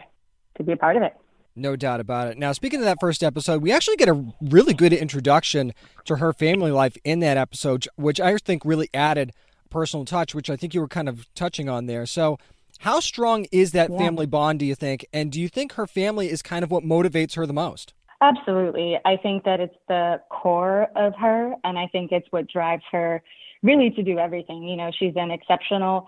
[0.56, 1.16] to be a part of it
[1.56, 2.38] no doubt about it.
[2.38, 5.74] Now, speaking of that first episode, we actually get a really good introduction
[6.04, 9.32] to her family life in that episode, which I think really added
[9.66, 12.06] a personal touch, which I think you were kind of touching on there.
[12.06, 12.38] So,
[12.80, 13.98] how strong is that yeah.
[13.98, 15.06] family bond, do you think?
[15.14, 17.94] And do you think her family is kind of what motivates her the most?
[18.26, 18.98] Absolutely.
[19.06, 23.22] I think that it's the core of her, and I think it's what drives her
[23.62, 24.64] really to do everything.
[24.64, 26.08] You know, she's an exceptional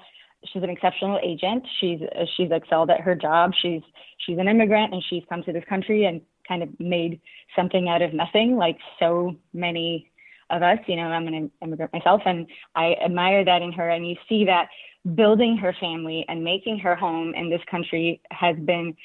[0.51, 1.63] she's an exceptional agent.
[1.79, 1.99] She's
[2.35, 3.51] she's excelled at her job.
[3.61, 3.81] She's
[4.25, 7.19] she's an immigrant and she's come to this country and kind of made
[7.55, 10.09] something out of nothing, like so many
[10.49, 10.79] of us.
[10.87, 13.89] You know, I'm an immigrant myself, and I admire that in her.
[13.89, 14.69] And you see that
[15.15, 18.95] building her family and making her home in this country has been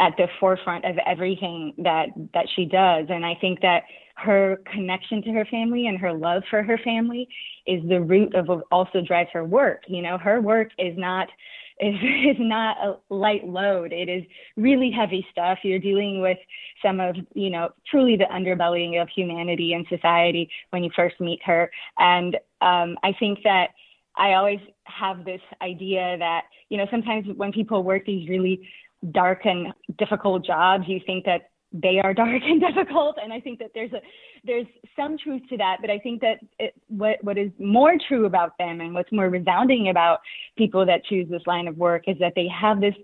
[0.00, 3.06] at the forefront of everything that that she does.
[3.08, 3.84] And I think that
[4.16, 7.28] her connection to her family and her love for her family
[7.66, 9.82] is the root of what also drives her work.
[9.88, 11.28] You know, her work is not
[11.80, 13.92] is, is not a light load.
[13.92, 14.22] It is
[14.56, 15.58] really heavy stuff.
[15.62, 16.38] You're dealing with
[16.84, 21.40] some of, you know, truly the underbelly of humanity and society when you first meet
[21.44, 21.70] her.
[21.98, 23.68] And um, I think that
[24.16, 28.68] I always have this idea that, you know, sometimes when people work these really
[29.10, 33.58] dark and difficult jobs, you think that they are dark and difficult and i think
[33.58, 34.00] that there's a
[34.44, 38.26] there's some truth to that but i think that it, what what is more true
[38.26, 40.20] about them and what's more resounding about
[40.56, 42.94] people that choose this line of work is that they have this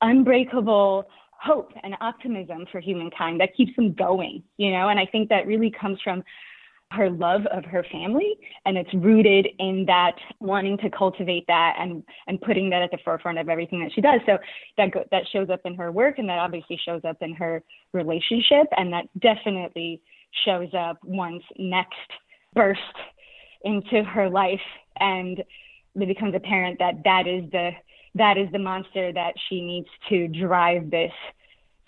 [0.00, 4.88] unbreakable hope and optimism for humankind that keeps them going you know?
[4.88, 6.24] And i think that really comes from
[6.92, 12.02] her love of her family and it's rooted in that wanting to cultivate that and
[12.26, 14.20] and putting that at the forefront of everything that she does.
[14.26, 14.38] So
[14.76, 18.66] that that shows up in her work and that obviously shows up in her relationship
[18.76, 20.00] and that definitely
[20.44, 21.96] shows up once next
[22.54, 22.80] burst
[23.64, 24.60] into her life
[24.98, 25.42] and
[25.94, 27.70] it becomes apparent that that is the
[28.14, 31.12] that is the monster that she needs to drive this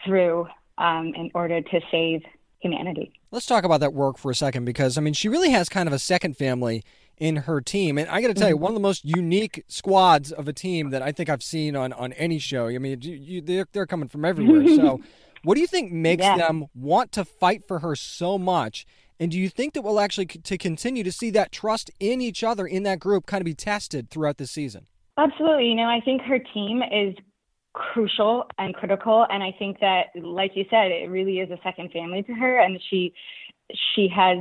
[0.04, 0.46] through
[0.78, 2.22] um, in order to save
[2.64, 3.12] humanity.
[3.30, 5.86] Let's talk about that work for a second because, I mean, she really has kind
[5.86, 6.82] of a second family
[7.18, 7.98] in her team.
[7.98, 8.62] And I got to tell you, mm-hmm.
[8.62, 11.92] one of the most unique squads of a team that I think I've seen on,
[11.92, 12.68] on any show.
[12.68, 14.66] I mean, you, you, they're, they're coming from everywhere.
[14.76, 15.00] so,
[15.42, 16.38] what do you think makes yeah.
[16.38, 18.86] them want to fight for her so much?
[19.20, 22.42] And do you think that we'll actually to continue to see that trust in each
[22.42, 24.86] other in that group kind of be tested throughout the season?
[25.16, 25.66] Absolutely.
[25.66, 27.14] You know, I think her team is
[27.74, 31.90] crucial and critical and i think that like you said it really is a second
[31.92, 33.12] family to her and she
[33.94, 34.38] she has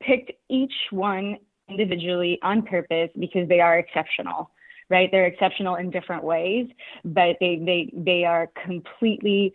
[0.00, 1.36] picked each one
[1.68, 4.50] individually on purpose because they are exceptional
[4.88, 5.08] right?
[5.10, 6.68] They're exceptional in different ways
[7.04, 9.54] but they they they are completely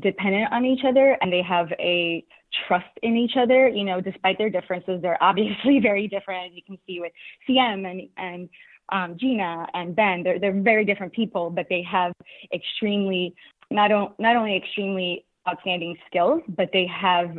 [0.00, 2.24] dependent on each other and they have a
[2.66, 5.00] trust in each other you know despite their differences.
[5.02, 7.12] They're obviously very different as you can see with
[7.48, 8.48] cm and and
[8.90, 10.22] um, Gina and Ben.
[10.22, 12.12] They're they're very different people, but they have
[12.52, 13.34] extremely
[13.70, 17.38] not o- not only extremely outstanding skills, but they have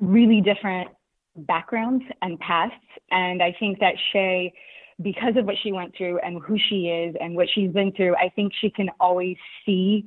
[0.00, 0.88] really different
[1.36, 2.76] backgrounds and pasts.
[3.10, 4.52] And I think that Shea,
[5.02, 8.16] because of what she went through and who she is and what she's been through,
[8.16, 10.04] I think she can always see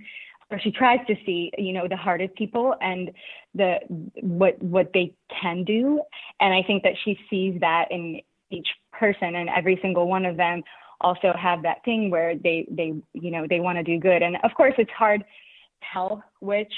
[0.50, 3.12] or she tries to see you know the hardest people and
[3.56, 3.78] the
[4.22, 6.02] what what they can do
[6.40, 10.38] and i think that she sees that in each person and every single one of
[10.38, 10.64] them
[11.02, 14.38] also have that thing where they they you know they want to do good and
[14.44, 15.26] of course it's hard to
[15.94, 16.74] tell which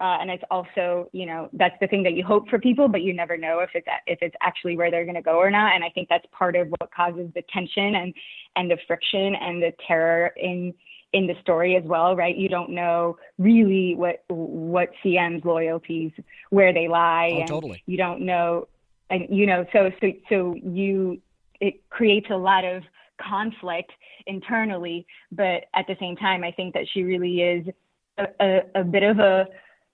[0.00, 3.02] uh, and it's also you know that's the thing that you hope for people but
[3.02, 5.74] you never know if it's if it's actually where they're going to go or not
[5.74, 8.14] and i think that's part of what causes the tension and
[8.56, 10.72] and the friction and the terror in
[11.12, 12.36] in the story as well, right?
[12.36, 16.12] You don't know really what what CM's loyalties
[16.50, 17.30] where they lie.
[17.34, 17.82] Oh, and totally.
[17.86, 18.68] You don't know,
[19.10, 21.20] and you know, so so so you
[21.62, 22.82] it creates a lot of
[23.20, 23.92] conflict
[24.26, 27.66] internally, but at the same time, I think that she really is
[28.18, 29.46] a, a, a bit of a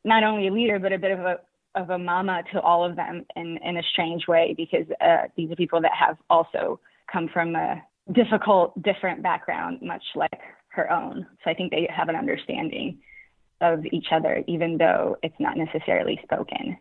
[0.05, 1.37] not only a leader, but a bit of a
[1.75, 5.51] of a mama to all of them in in a strange way because uh, these
[5.51, 6.81] are people that have also
[7.13, 11.27] come from a difficult, different background, much like her own.
[11.45, 12.99] So I think they have an understanding
[13.61, 16.79] of each other, even though it's not necessarily spoken.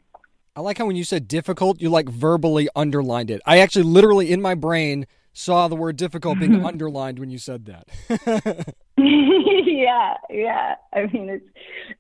[0.58, 3.42] I like how when you said difficult, you like verbally underlined it.
[3.46, 6.66] I actually literally in my brain saw the word difficult being mm-hmm.
[6.66, 7.88] underlined when you said that.
[8.98, 10.76] yeah, yeah.
[10.94, 11.46] I mean, it's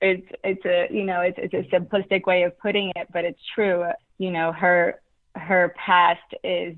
[0.01, 3.39] it's it's a you know it's it's a simplistic way of putting it, but it's
[3.53, 3.85] true.
[4.17, 5.01] You know, her
[5.35, 6.75] her past is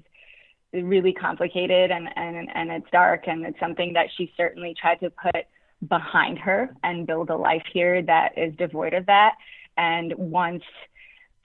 [0.74, 5.10] really complicated and, and, and it's dark and it's something that she certainly tried to
[5.10, 5.46] put
[5.88, 9.36] behind her and build a life here that is devoid of that.
[9.78, 10.64] And once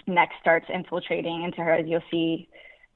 [0.06, 2.48] next starts infiltrating into her, as you'll see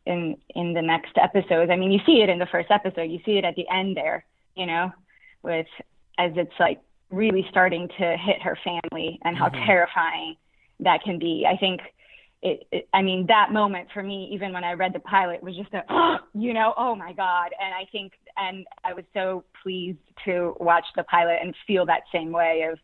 [0.06, 1.70] in in the next episodes.
[1.70, 3.10] I mean, you see it in the first episode.
[3.10, 4.24] You see it at the end there,
[4.56, 4.90] you know,
[5.42, 5.66] with
[6.18, 9.64] as it's like really starting to hit her family and how mm-hmm.
[9.64, 10.36] terrifying
[10.80, 11.46] that can be.
[11.48, 11.80] I think
[12.42, 15.56] it, it, I mean, that moment for me, even when I read the pilot, was
[15.56, 15.82] just a,
[16.34, 17.50] you know, oh my God.
[17.60, 22.02] And I think, and I was so pleased to watch the pilot and feel that
[22.12, 22.78] same way of,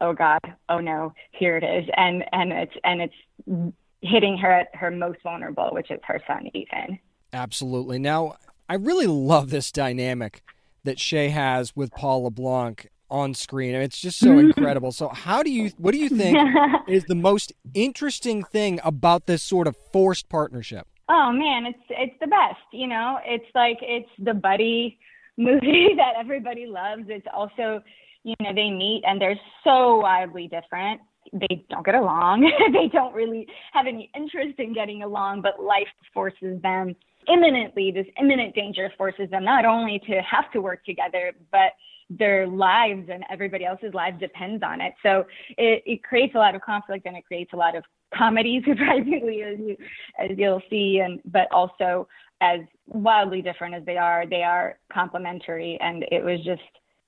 [0.00, 1.88] oh God, oh no, here it is.
[1.96, 6.48] And, and it's, and it's hitting her at her most vulnerable, which is her son,
[6.54, 6.98] Ethan.
[7.32, 7.98] Absolutely.
[7.98, 8.36] Now,
[8.68, 10.42] I really love this dynamic
[10.84, 13.74] that Shea has with Paul LeBlanc on screen.
[13.74, 14.48] It's just so mm-hmm.
[14.48, 14.92] incredible.
[14.92, 16.38] So, how do you, what do you think
[16.88, 20.86] is the most interesting thing about this sort of forced partnership?
[21.08, 22.62] Oh man, it's it's the best.
[22.72, 24.98] You know, it's like it's the buddy
[25.36, 27.04] movie that everybody loves.
[27.08, 27.82] It's also,
[28.26, 31.00] you know, they meet and they're so wildly different.
[31.32, 32.50] They don't get along.
[32.72, 36.96] they don't really have any interest in getting along, but life forces them
[37.32, 37.92] imminently.
[37.92, 41.72] This imminent danger forces them not only to have to work together, but
[42.10, 44.94] their lives and everybody else's lives depends on it.
[45.04, 45.24] So
[45.56, 49.42] it, it creates a lot of conflict and it creates a lot of comedy, surprisingly,
[49.42, 49.76] as you
[50.18, 52.08] as you'll see, and but also
[52.40, 56.62] as wildly different as they are, they are complementary, and it was just.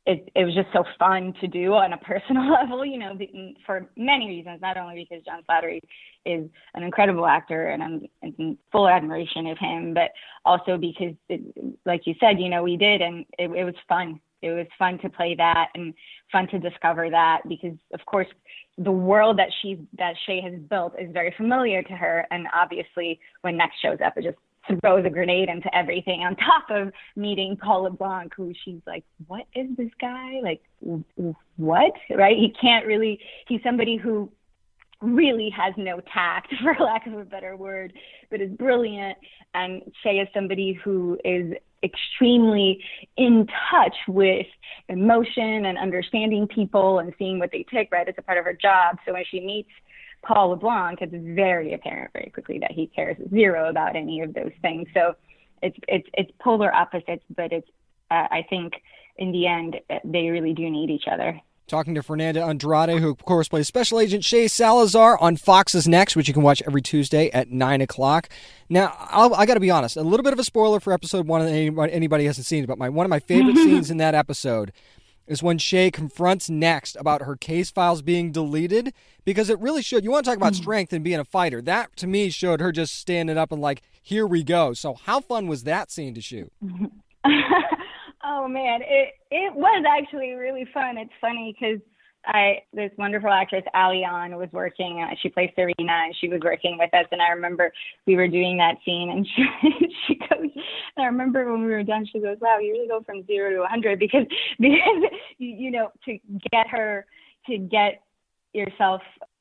[0.09, 3.17] It, it was just so fun to do on a personal level, you know,
[3.67, 5.81] for many reasons, not only because John Slattery
[6.25, 10.13] is an incredible actor and I'm in full admiration of him, but
[10.47, 11.43] also because, it,
[11.85, 14.19] like you said, you know, we did and it, it was fun.
[14.41, 15.93] It was fun to play that and
[16.33, 18.29] fun to discover that because of course
[18.79, 22.25] the world that she that Shea has built is very familiar to her.
[22.31, 24.39] And obviously when next shows up it just
[24.81, 29.47] throws a grenade into everything on top of meeting Paul LeBlanc who she's like what
[29.55, 30.41] is this guy?
[30.43, 30.63] Like
[31.57, 31.93] what?
[32.11, 32.37] Right?
[32.37, 34.31] He can't really he's somebody who
[35.01, 37.93] really has no tact for lack of a better word
[38.31, 39.17] but is brilliant.
[39.55, 42.83] And Shea is somebody who is extremely
[43.17, 44.47] in touch with
[44.89, 48.53] emotion and understanding people and seeing what they take right It's a part of her
[48.53, 48.97] job.
[49.07, 49.71] So when she meets
[50.23, 54.53] Paul LeBlanc, it's very apparent very quickly that he cares zero about any of those
[54.63, 54.89] things.
[54.95, 55.15] So
[55.63, 57.69] it's it's it's polar opposites, but it's
[58.11, 58.75] uh, I think
[59.17, 61.41] in the end they really do need each other.
[61.67, 66.17] Talking to Fernanda Andrade, who of course plays Special Agent Shea Salazar on Fox's Next,
[66.17, 68.31] which you can watch every Tuesday at 9 o'clock.
[68.71, 71.27] Now, I'll, i got to be honest, a little bit of a spoiler for episode
[71.27, 74.15] one, anybody, anybody hasn't seen it, but my one of my favorite scenes in that
[74.15, 74.73] episode
[75.29, 78.93] is when Shea confronts Next about her case files being deleted,
[79.25, 80.57] because it really showed, you want to talk about mm.
[80.57, 81.63] strength and being a fighter.
[81.63, 84.73] That, to me, showed her just standing up and like, here we go.
[84.73, 86.51] So how fun was that scene to shoot?
[88.29, 90.99] Oh man, it it was actually really fun.
[90.99, 91.81] It's funny because
[92.29, 95.03] I this wonderful actress Alian was working.
[95.03, 97.07] Uh, she plays Serena, and she was working with us.
[97.11, 97.73] And I remember
[98.07, 100.51] we were doing that scene, and she she goes.
[100.99, 103.63] I remember when we were done, she goes, "Wow, you really go from zero to
[103.63, 104.27] a hundred because
[104.61, 105.03] because
[105.39, 106.19] you, you know to
[106.53, 107.07] get her
[107.47, 108.03] to get
[108.53, 109.01] yourself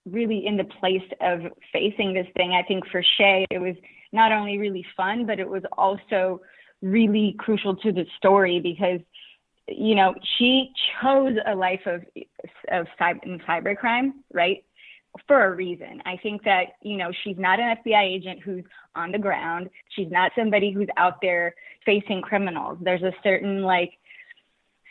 [0.10, 1.42] really in the place of
[1.74, 2.52] facing this thing.
[2.52, 3.76] I think for Shea, it was
[4.14, 6.42] not only really fun, but it was also
[6.82, 9.02] really crucial to the story because
[9.68, 12.02] you know, she chose a life of
[12.72, 14.64] of cyber, cybercrime, right?
[15.28, 16.02] For a reason.
[16.06, 18.64] I think that, you know, she's not an FBI agent who's
[18.96, 19.70] on the ground.
[19.90, 21.56] She's not somebody who's out there
[21.86, 22.78] facing criminals.
[22.82, 23.94] There's a certain like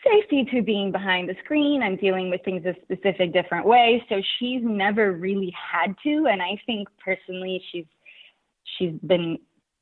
[0.04, 4.04] safety to being behind the screen and dealing with things a specific different way.
[4.08, 6.26] So she's never really had to.
[6.26, 7.86] And I think personally she's
[8.78, 9.38] she's been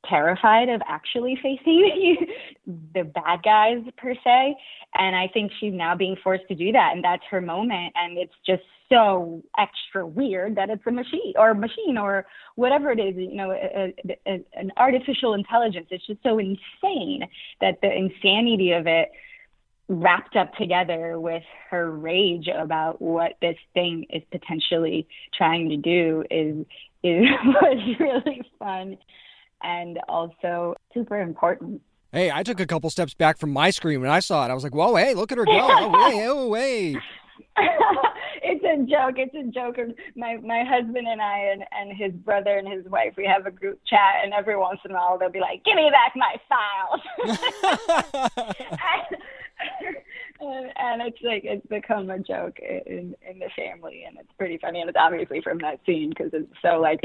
[0.08, 2.26] terrified of actually facing
[2.66, 4.56] the bad guys per se.
[4.96, 6.92] And i think she's now being forced to do that.
[6.94, 7.92] And that's her moment.
[7.96, 12.92] And it's just so extra weird that it's a machine or a machine or whatever
[12.92, 15.86] it is you know a, a, a, an artificial intelligence.
[15.90, 17.22] It's just so insane
[17.60, 19.10] that the insanity of it
[19.88, 26.24] wrapped up together with her rage about what this thing is potentially trying to do
[26.30, 26.64] is
[27.02, 28.96] is was really fun
[29.64, 31.80] and also super important.
[32.12, 34.50] Hey, I took a couple steps back from my screen when I saw it.
[34.50, 35.52] I was like, "Whoa, hey, look at her go!
[35.52, 36.96] oh, hey, oh, hey."
[38.42, 39.16] it's a joke.
[39.16, 39.76] It's a joke.
[40.14, 43.50] My my husband and I and, and his brother and his wife, we have a
[43.50, 46.36] group chat, and every once in a while they'll be like, "Give me back my
[46.48, 47.00] files."
[50.40, 54.58] and, and it's like it's become a joke in in the family, and it's pretty
[54.58, 54.80] funny.
[54.80, 57.00] And it's obviously from that scene because it's so like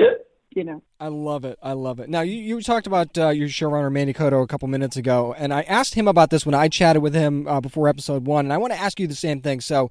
[0.51, 0.81] you know.
[0.99, 1.57] I love it.
[1.61, 2.09] I love it.
[2.09, 5.53] Now, you, you talked about uh, your showrunner, Manny Coto, a couple minutes ago, and
[5.53, 8.53] I asked him about this when I chatted with him uh, before episode one, and
[8.53, 9.61] I want to ask you the same thing.
[9.61, 9.89] So,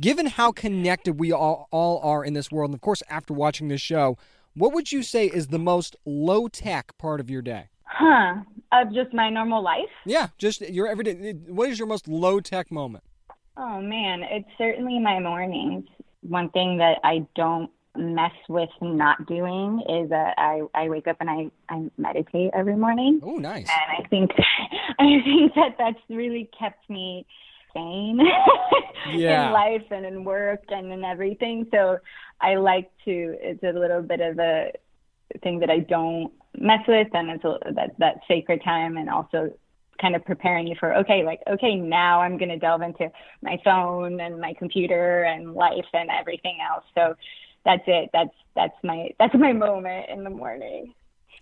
[0.00, 3.68] given how connected we all, all are in this world, and of course, after watching
[3.68, 4.16] this show,
[4.54, 7.68] what would you say is the most low tech part of your day?
[7.84, 8.36] Huh.
[8.70, 9.88] Of just my normal life?
[10.04, 11.32] Yeah, just your everyday.
[11.32, 13.04] What is your most low tech moment?
[13.56, 14.22] Oh, man.
[14.22, 15.86] It's certainly my mornings.
[16.22, 21.16] One thing that I don't mess with not doing is that I, I wake up
[21.20, 23.20] and I, I meditate every morning.
[23.22, 23.68] Oh, nice.
[23.68, 24.30] And I think
[24.98, 27.26] I think that that's really kept me
[27.74, 28.20] sane
[29.12, 29.46] yeah.
[29.46, 31.66] in life and in work and in everything.
[31.72, 31.98] So
[32.40, 33.36] I like to.
[33.40, 34.72] It's a little bit of a
[35.42, 39.52] thing that I don't mess with, and it's a, that that sacred time, and also
[40.00, 43.10] kind of preparing you for okay like okay now i'm going to delve into
[43.42, 47.14] my phone and my computer and life and everything else so
[47.64, 48.10] that's it.
[48.12, 50.94] That's that's my that's my moment in the morning.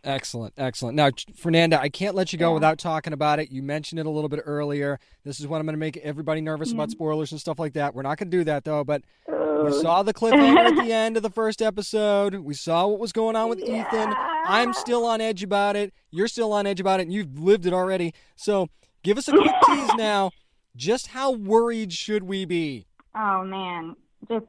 [0.04, 0.94] Excellent, excellent.
[0.94, 2.54] Now, Fernanda, I can't let you go yeah.
[2.54, 3.50] without talking about it.
[3.50, 5.00] You mentioned it a little bit earlier.
[5.24, 6.78] This is what I'm going to make everybody nervous mm-hmm.
[6.78, 7.94] about spoilers and stuff like that.
[7.94, 11.16] We're not going to do that though, but we saw the cliffhanger at the end
[11.16, 12.34] of the first episode.
[12.36, 13.86] We saw what was going on with yeah.
[13.86, 14.14] Ethan.
[14.16, 15.92] I'm still on edge about it.
[16.10, 18.14] You're still on edge about it, and you've lived it already.
[18.36, 18.68] So,
[19.02, 20.30] give us a quick tease now.
[20.76, 22.86] Just how worried should we be?
[23.14, 23.96] Oh man,
[24.28, 24.44] just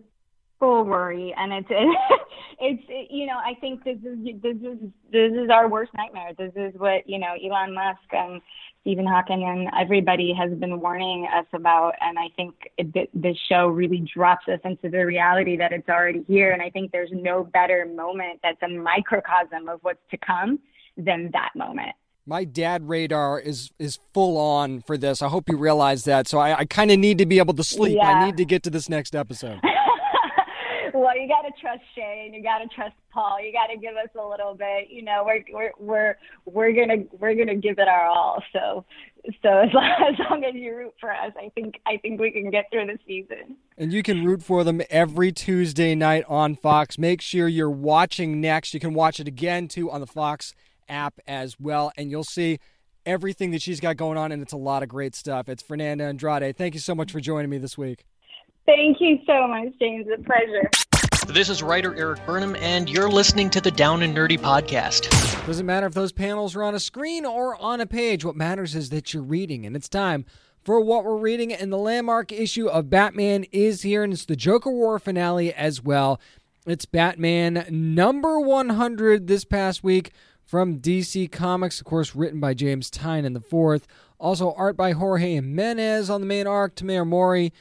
[0.59, 1.67] full worry and it's
[2.59, 4.79] it's it, you know i think this is this is
[5.11, 8.41] this is our worst nightmare this is what you know elon musk and
[8.81, 13.67] stephen hawking and everybody has been warning us about and i think it, this show
[13.67, 17.43] really drops us into the reality that it's already here and i think there's no
[17.43, 20.59] better moment that's a microcosm of what's to come
[20.97, 21.95] than that moment
[22.25, 25.21] my dad radar is is full on for this.
[25.21, 26.27] I hope you realize that.
[26.27, 27.95] So I, I kind of need to be able to sleep.
[27.95, 28.09] Yeah.
[28.09, 29.61] I need to get to this next episode.
[30.97, 32.29] well, you got to trust Shea.
[32.33, 33.37] You got to trust Paul.
[33.43, 34.89] You got to give us a little bit.
[34.89, 38.43] You know, we're we're we're we're gonna we're gonna give it our all.
[38.53, 38.85] So
[39.43, 42.31] so as long, as long as you root for us, I think I think we
[42.31, 43.57] can get through the season.
[43.77, 46.97] And you can root for them every Tuesday night on Fox.
[46.97, 48.73] Make sure you're watching next.
[48.73, 50.53] You can watch it again too on the Fox
[50.89, 52.59] app as well, and you'll see
[53.05, 55.47] everything that she's got going on, and it's a lot of great stuff.
[55.47, 56.57] It's Fernanda Andrade.
[56.57, 58.05] Thank you so much for joining me this week.
[58.67, 60.07] Thank you so much, James.
[60.13, 60.69] A pleasure.
[61.33, 65.09] This is writer Eric Burnham, and you're listening to the Down and Nerdy podcast.
[65.47, 68.25] Doesn't matter if those panels are on a screen or on a page.
[68.25, 70.25] What matters is that you're reading, and it's time
[70.65, 71.53] for what we're reading.
[71.53, 75.81] And the landmark issue of Batman is here, and it's the Joker War finale as
[75.81, 76.19] well.
[76.65, 80.11] It's Batman number 100 this past week
[80.43, 83.87] from DC Comics, of course, written by James Tynion the fourth.
[84.19, 87.53] Also, art by Jorge Jimenez on the main arc, Tomeu Morey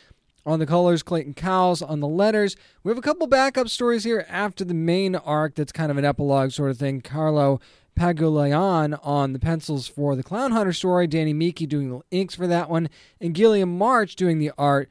[0.47, 2.57] on the colors, Clayton Cowles on the letters.
[2.85, 6.05] We have a couple backup stories here after the main arc that's kind of an
[6.05, 7.01] epilogue sort of thing.
[7.01, 7.61] Carlo
[7.99, 12.47] Pagulayan on the pencils for the Clown Hunter story, Danny Miki doing the inks for
[12.47, 12.89] that one,
[13.21, 14.89] and Guillem March doing the art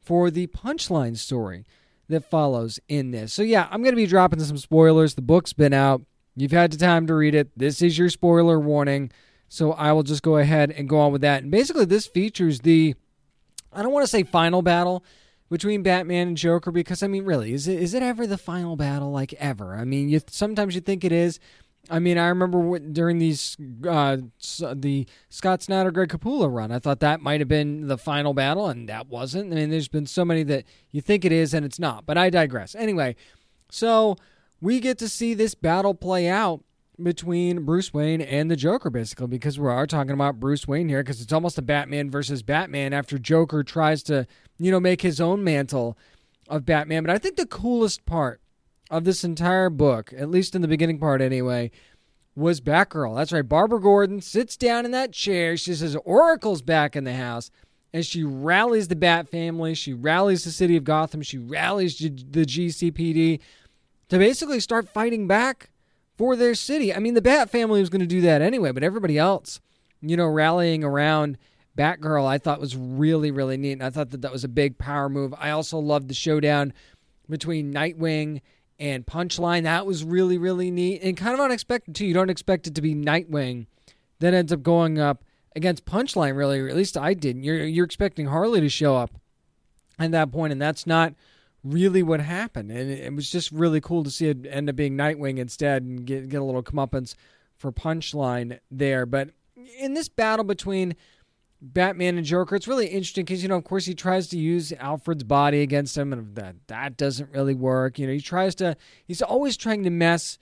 [0.00, 1.64] for the Punchline story
[2.08, 3.32] that follows in this.
[3.32, 5.14] So, yeah, I'm going to be dropping some spoilers.
[5.14, 6.02] The book's been out.
[6.34, 7.50] You've had the time to read it.
[7.56, 9.12] This is your spoiler warning.
[9.48, 11.42] So, I will just go ahead and go on with that.
[11.42, 12.94] And basically, this features the
[13.72, 15.04] I don't want to say final battle
[15.50, 18.76] between Batman and Joker because I mean, really, is it is it ever the final
[18.76, 19.74] battle like ever?
[19.74, 21.38] I mean, you sometimes you think it is,
[21.90, 23.56] I mean, I remember during these
[23.86, 24.18] uh,
[24.74, 28.68] the Scott Snyder Greg Capullo run, I thought that might have been the final battle,
[28.68, 29.52] and that wasn't.
[29.52, 32.18] I mean, there's been so many that you think it is and it's not, but
[32.18, 32.74] I digress.
[32.74, 33.16] Anyway,
[33.70, 34.16] so
[34.60, 36.62] we get to see this battle play out
[37.02, 41.02] between Bruce Wayne and the Joker, basically, because we are talking about Bruce Wayne here,
[41.02, 44.26] because it's almost a Batman versus Batman after Joker tries to,
[44.58, 45.96] you know, make his own mantle
[46.48, 47.04] of Batman.
[47.04, 48.40] But I think the coolest part
[48.90, 51.70] of this entire book, at least in the beginning part anyway,
[52.34, 53.16] was Batgirl.
[53.16, 53.48] That's right.
[53.48, 55.56] Barbara Gordon sits down in that chair.
[55.56, 57.50] She says Oracle's back in the house.
[57.92, 59.74] And she rallies the Bat family.
[59.74, 61.22] She rallies the city of Gotham.
[61.22, 63.40] She rallies the GCPD
[64.08, 65.70] to basically start fighting back
[66.18, 66.92] for their city.
[66.92, 69.60] I mean, the Bat family was going to do that anyway, but everybody else,
[70.02, 71.38] you know, rallying around
[71.76, 73.72] Batgirl, I thought was really, really neat.
[73.72, 75.32] And I thought that that was a big power move.
[75.38, 76.74] I also loved the showdown
[77.30, 78.40] between Nightwing
[78.80, 79.62] and Punchline.
[79.62, 82.06] That was really, really neat and kind of unexpected too.
[82.06, 83.66] You don't expect it to be Nightwing
[84.18, 87.44] that ends up going up against Punchline, really, at least I didn't.
[87.44, 89.10] You're you're expecting Harley to show up
[89.98, 91.14] at that point, and that's not
[91.64, 92.70] really what happened.
[92.70, 96.04] And it, was just really cool to see it end up being Nightwing instead and
[96.04, 97.14] get get a little comeuppance
[97.56, 99.06] for Punchline there.
[99.06, 99.30] But
[99.78, 100.94] in this battle between
[101.60, 102.54] Batman and Joker.
[102.54, 105.96] It's really interesting because you know, of course, he tries to use Alfred's body against
[105.96, 107.98] him, and that that doesn't really work.
[107.98, 108.76] You know, he tries to.
[109.04, 110.38] He's always trying to mess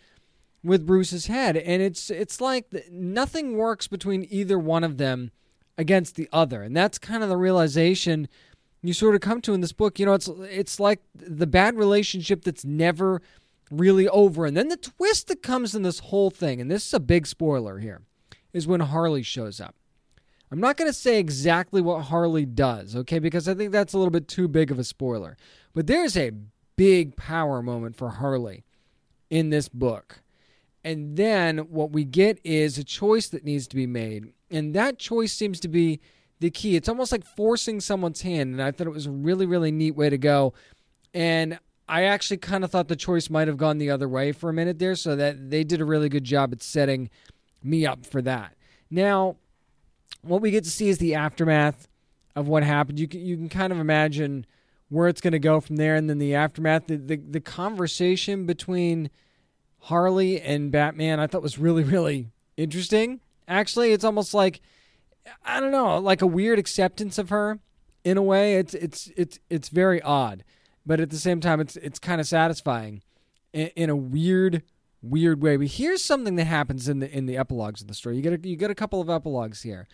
[0.62, 5.30] with Bruce's head, and it's it's like nothing works between either one of them
[5.78, 8.28] against the other, and that's kind of the realization
[8.86, 9.98] you sort of come to in this book.
[9.98, 13.22] You know, it's it's like the bad relationship that's never
[13.70, 16.94] really over, and then the twist that comes in this whole thing, and this is
[16.94, 18.02] a big spoiler here,
[18.52, 19.74] is when Harley shows up
[20.50, 23.98] I'm not going to say exactly what Harley does, okay, because I think that's a
[23.98, 25.36] little bit too big of a spoiler.
[25.74, 26.32] But there's a
[26.76, 28.64] big power moment for Harley
[29.28, 30.20] in this book.
[30.84, 34.32] And then what we get is a choice that needs to be made.
[34.48, 36.00] And that choice seems to be
[36.40, 36.76] the key.
[36.76, 38.52] It's almost like forcing someone's hand.
[38.52, 40.54] And I thought it was a really, really neat way to go.
[41.14, 41.58] And
[41.88, 44.52] I actually kind of thought the choice might have gone the other way for a
[44.52, 44.94] minute there.
[44.94, 47.10] So that they did a really good job at setting
[47.62, 48.54] me up for that.
[48.90, 49.36] Now,
[50.22, 51.88] what we get to see is the aftermath
[52.34, 52.98] of what happened.
[52.98, 54.46] You can you can kind of imagine
[54.88, 58.46] where it's going to go from there, and then the aftermath, the, the the conversation
[58.46, 59.10] between
[59.80, 63.20] Harley and Batman, I thought was really really interesting.
[63.48, 64.60] Actually, it's almost like
[65.44, 67.58] I don't know, like a weird acceptance of her
[68.04, 68.56] in a way.
[68.56, 70.44] It's it's it's it's very odd,
[70.84, 73.02] but at the same time, it's it's kind of satisfying
[73.52, 74.62] in, in a weird
[75.02, 75.56] weird way.
[75.56, 78.16] But here's something that happens in the in the epilogues of the story.
[78.16, 79.88] You get a, you get a couple of epilogues here.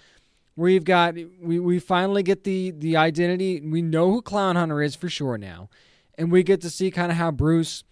[0.55, 3.61] Where you've got we, we finally get the the identity.
[3.61, 5.71] We know who Clown Hunter is for sure now,
[6.19, 7.85] and we get to see kind of how Bruce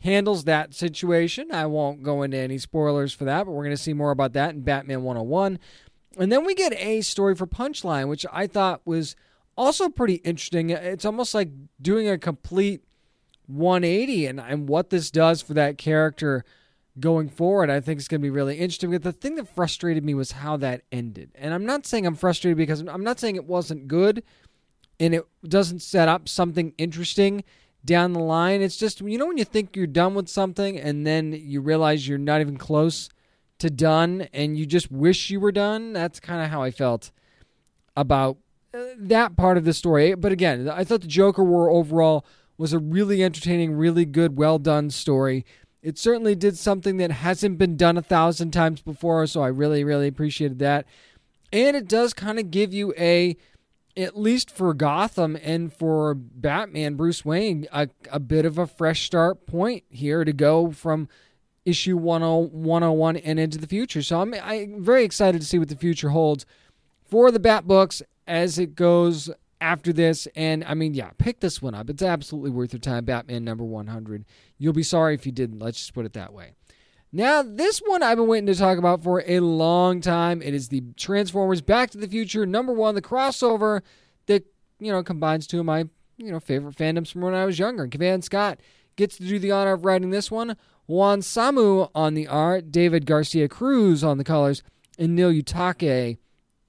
[0.00, 1.52] handles that situation.
[1.52, 4.32] I won't go into any spoilers for that, but we're going to see more about
[4.34, 5.58] that in Batman 101.
[6.18, 9.16] And then we get a story for Punchline, which I thought was
[9.56, 10.70] also pretty interesting.
[10.70, 11.50] It's almost like
[11.80, 12.82] doing a complete
[13.46, 16.44] 180 and, and what this does for that character
[16.98, 18.90] going forward, I think it's going to be really interesting.
[18.90, 21.30] But the thing that frustrated me was how that ended.
[21.34, 24.22] And I'm not saying I'm frustrated because I'm not saying it wasn't good
[24.98, 27.44] and it doesn't set up something interesting
[27.84, 28.62] down the line.
[28.62, 32.08] It's just, you know, when you think you're done with something and then you realize
[32.08, 33.10] you're not even close
[33.58, 35.92] to done and you just wish you were done.
[35.92, 37.10] That's kind of how I felt
[37.96, 38.36] about
[38.74, 40.14] uh, that part of the story.
[40.14, 42.26] But again, I thought the Joker War overall
[42.58, 45.44] was a really entertaining, really good, well done story
[45.86, 49.84] it certainly did something that hasn't been done a thousand times before, so I really,
[49.84, 50.84] really appreciated that.
[51.52, 53.36] And it does kind of give you a,
[53.96, 59.06] at least for Gotham and for Batman, Bruce Wayne, a, a bit of a fresh
[59.06, 61.08] start point here to go from
[61.66, 64.02] issue 101 and into the future.
[64.02, 66.46] So I'm, I'm very excited to see what the future holds
[67.04, 69.28] for the Bat books as it goes
[69.60, 70.26] after this.
[70.36, 71.90] And I mean, yeah, pick this one up.
[71.90, 73.04] It's absolutely worth your time.
[73.04, 74.24] Batman number 100.
[74.58, 75.58] You'll be sorry if you didn't.
[75.58, 76.52] Let's just put it that way.
[77.12, 80.42] Now, this one I've been waiting to talk about for a long time.
[80.42, 83.82] It is the Transformers Back to the Future number one, the crossover
[84.26, 84.44] that,
[84.78, 87.84] you know, combines two of my, you know, favorite fandoms from when I was younger.
[87.84, 88.60] And Cavan Scott
[88.96, 90.56] gets to do the honor of writing this one.
[90.86, 94.62] Juan Samu on the art, David Garcia Cruz on the colors,
[94.98, 96.18] and Neil Uyetake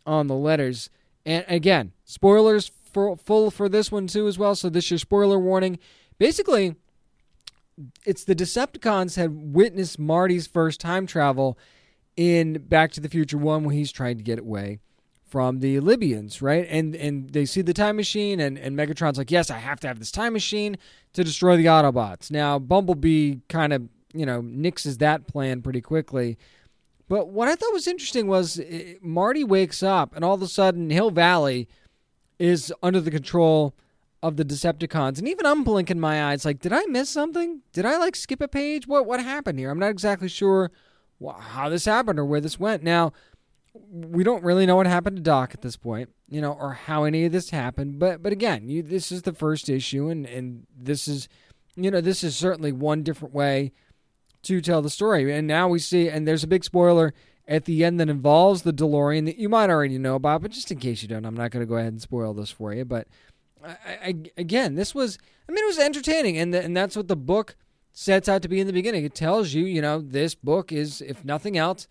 [0.05, 0.89] on the letters.
[1.25, 4.55] And again, spoilers for, full for this one too as well.
[4.55, 5.77] So this is your spoiler warning.
[6.17, 6.75] Basically,
[8.05, 11.57] it's the Decepticons had witnessed Marty's first time travel
[12.15, 14.79] in Back to the Future One when he's trying to get away
[15.27, 16.65] from the Libyans, right?
[16.69, 19.87] And and they see the time machine, and, and Megatron's like, Yes, I have to
[19.87, 20.77] have this time machine
[21.13, 22.31] to destroy the Autobots.
[22.31, 26.37] Now, Bumblebee kind of you know, nixes that plan pretty quickly.
[27.09, 30.47] But what I thought was interesting was eh, Marty wakes up, and all of a
[30.47, 31.67] sudden, Hill Valley
[32.39, 33.73] is under the control
[34.21, 35.19] of the Decepticons.
[35.19, 37.61] And even I'm blinking my eyes, like, did I miss something?
[37.71, 38.87] Did I like skip a page?
[38.87, 39.69] What what happened here?
[39.69, 40.71] I'm not exactly sure
[41.39, 42.83] how this happened or where this went.
[42.83, 43.13] Now,
[43.91, 47.03] we don't really know what happened to Doc at this point, you know, or how
[47.03, 47.99] any of this happened.
[47.99, 51.29] But but again, you, this is the first issue, and and this is,
[51.75, 53.71] you know, this is certainly one different way
[54.47, 55.31] to tell the story.
[55.33, 57.13] And now we see, and there's a big spoiler
[57.47, 60.71] at the end that involves the DeLorean that you might already know about, but just
[60.71, 62.83] in case you don't, I'm not going to go ahead and spoil this for you.
[62.83, 63.07] But
[63.63, 65.17] I, I, again, this was,
[65.47, 67.55] I mean, it was entertaining, and the, and that's what the book
[67.93, 69.05] sets out to be in the beginning.
[69.05, 71.87] It tells you, you know, this book is, if nothing else,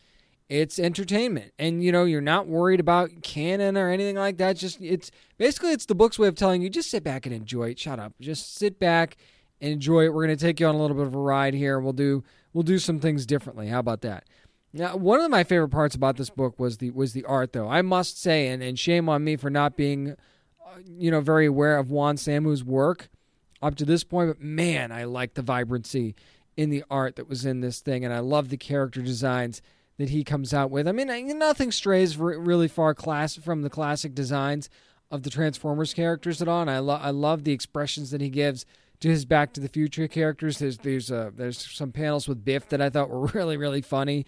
[0.48, 4.56] it's entertainment, and you know, you're not worried about canon or anything like that.
[4.56, 7.70] Just it's basically it's the book's way of telling you just sit back and enjoy
[7.70, 7.80] it.
[7.80, 9.16] Shut up, just sit back
[9.60, 10.14] and enjoy it.
[10.14, 11.80] We're going to take you on a little bit of a ride here.
[11.80, 12.22] We'll do
[12.56, 13.68] we'll do some things differently.
[13.68, 14.24] How about that?
[14.72, 17.68] Now, one of my favorite parts about this book was the was the art, though.
[17.68, 21.44] I must say, and, and shame on me for not being, uh, you know, very
[21.44, 23.10] aware of Juan Samu's work
[23.60, 24.30] up to this point.
[24.30, 26.14] But man, I like the vibrancy
[26.56, 29.60] in the art that was in this thing, and I love the character designs
[29.98, 30.88] that he comes out with.
[30.88, 34.70] I mean, nothing strays really far class from the classic designs
[35.10, 36.62] of the Transformers characters at all.
[36.62, 38.64] And I love I love the expressions that he gives
[39.00, 40.58] to his Back to the Future characters.
[40.58, 44.26] There's there's uh, there's some panels with Biff that I thought were really really funny,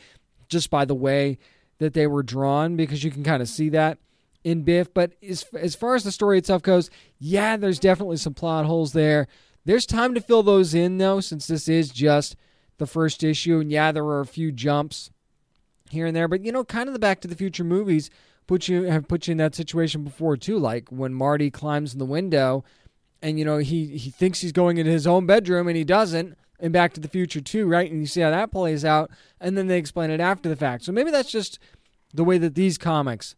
[0.49, 1.39] just by the way
[1.79, 3.99] that they were drawn because you can kind of see that
[4.45, 4.93] in Biff.
[4.93, 8.93] But as as far as the story itself goes, yeah, there's definitely some plot holes
[8.93, 9.27] there.
[9.65, 12.37] There's time to fill those in though, since this is just
[12.79, 15.11] the first issue, and yeah, there were a few jumps
[15.91, 16.29] here and there.
[16.29, 18.11] But you know, kind of the Back to the Future movies
[18.47, 20.59] put you have put you in that situation before too.
[20.59, 22.65] Like when Marty climbs in the window
[23.23, 26.37] and you know he he thinks he's going into his own bedroom and he doesn't
[26.61, 27.91] and Back to the Future too, right?
[27.91, 29.11] And you see how that plays out,
[29.41, 30.85] and then they explain it after the fact.
[30.85, 31.59] So maybe that's just
[32.13, 33.37] the way that these comics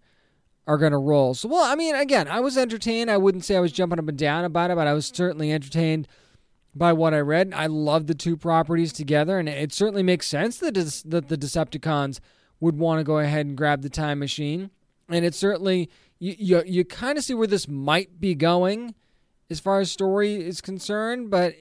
[0.67, 1.35] are going to roll.
[1.35, 3.11] So, well, I mean, again, I was entertained.
[3.11, 5.53] I wouldn't say I was jumping up and down about it, but I was certainly
[5.53, 6.07] entertained
[6.75, 7.53] by what I read.
[7.55, 12.21] I love the two properties together, and it certainly makes sense that, that the Decepticons
[12.61, 14.71] would want to go ahead and grab the time machine.
[15.09, 18.95] And it certainly, you, you, you kind of see where this might be going
[19.51, 21.55] as far as story is concerned, but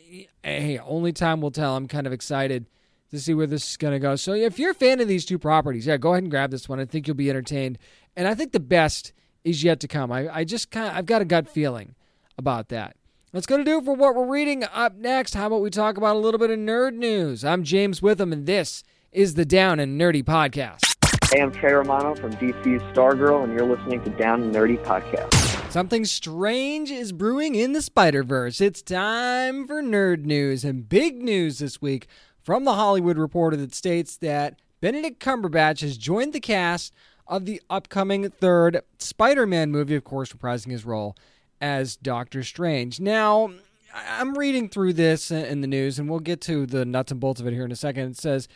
[0.43, 1.75] hey, only time will tell.
[1.75, 2.67] I'm kind of excited
[3.09, 4.15] to see where this is going to go.
[4.15, 6.69] So if you're a fan of these two properties, yeah, go ahead and grab this
[6.69, 6.79] one.
[6.79, 7.79] I think you'll be entertained,
[8.15, 9.11] and I think the best
[9.43, 10.11] is yet to come.
[10.11, 11.95] I, I just kind of, I've got a gut feeling
[12.37, 12.95] about that.
[13.31, 14.63] That's going to do for what we're reading.
[14.63, 17.43] Up next, how about we talk about a little bit of nerd news?
[17.43, 20.95] I'm James Witham, and this is the Down and Nerdy Podcast.
[21.33, 25.48] Hey, I'm Trae Romano from DC's Stargirl, and you're listening to Down and Nerdy Podcast.
[25.69, 28.59] Something strange is brewing in the Spider Verse.
[28.59, 32.07] It's time for nerd news, and big news this week
[32.41, 36.91] from the Hollywood Reporter that states that Benedict Cumberbatch has joined the cast
[37.27, 41.15] of the upcoming third Spider Man movie, of course, reprising his role
[41.61, 42.99] as Doctor Strange.
[42.99, 43.51] Now,
[43.93, 47.39] I'm reading through this in the news, and we'll get to the nuts and bolts
[47.39, 48.09] of it here in a second.
[48.09, 48.47] It says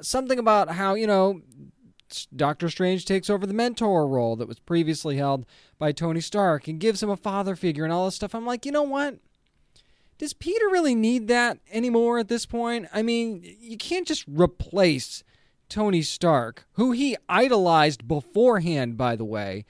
[0.00, 1.42] something about how, you know,
[2.34, 5.46] Doctor Strange takes over the mentor role that was previously held
[5.78, 8.34] by Tony Stark and gives him a father figure and all this stuff.
[8.34, 9.18] I'm like, you know what?
[10.18, 12.86] Does Peter really need that anymore at this point?
[12.92, 15.24] I mean, you can't just replace
[15.68, 19.64] Tony Stark, who he idolized beforehand, by the way,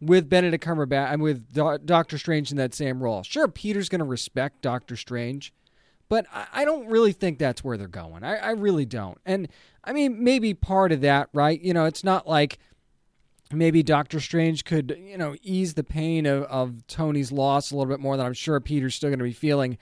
[0.00, 3.22] with Benedict Cumberbatch and with Do- Doctor Strange in that same role.
[3.22, 5.52] Sure, Peter's going to respect Doctor Strange,
[6.12, 8.22] but I, don't really think that's where they're going.
[8.22, 9.16] I, I really don't.
[9.24, 9.48] And
[9.82, 11.58] I mean, maybe part of that, right?
[11.58, 12.58] You know, it's not like
[13.50, 17.90] maybe Doctor Strange could, you know, ease the pain of, of Tony's loss a little
[17.90, 19.78] bit more than I'm sure Peter's still going to be feeling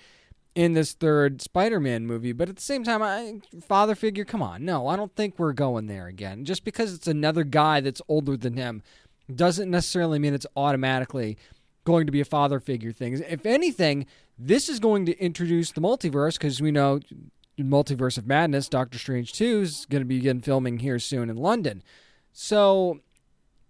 [0.55, 2.31] in this third Spider-Man movie.
[2.31, 5.53] But at the same time, I, father figure, come on, no, I don't think we're
[5.53, 6.45] going there again.
[6.45, 8.85] Just because it's another guy that's older than him
[9.35, 11.39] doesn't necessarily mean it's automatically
[11.83, 13.15] going to be a father figure thing.
[13.29, 14.07] If anything,
[14.43, 17.01] this is going to introduce the multiverse because we know
[17.59, 21.83] Multiverse of Madness, Doctor Strange 2 is going to begin filming here soon in London.
[22.33, 23.01] So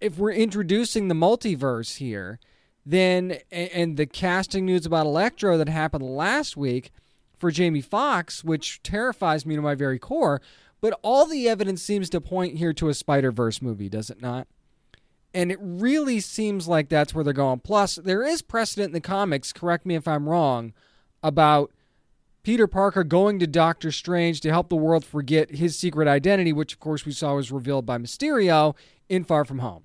[0.01, 2.39] if we're introducing the multiverse here,
[2.87, 6.93] then and the casting news about Electro that happened last week
[7.37, 10.41] for Jamie Foxx, which terrifies me to my very core,
[10.81, 14.47] but all the evidence seems to point here to a Spider-Verse movie, does it not?
[15.33, 17.61] And it really seems like that's where they're going.
[17.61, 20.73] Plus, there is precedent in the comics, correct me if I'm wrong,
[21.23, 21.71] about
[22.43, 26.73] Peter Parker going to Doctor Strange to help the world forget his secret identity, which
[26.73, 28.75] of course we saw was revealed by Mysterio
[29.09, 29.85] in Far From Home.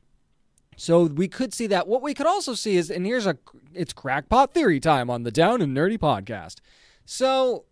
[0.78, 1.88] So we could see that.
[1.88, 3.38] What we could also see is, and here's a,
[3.74, 6.56] it's crackpot theory time on the Down and Nerdy podcast.
[7.06, 7.66] So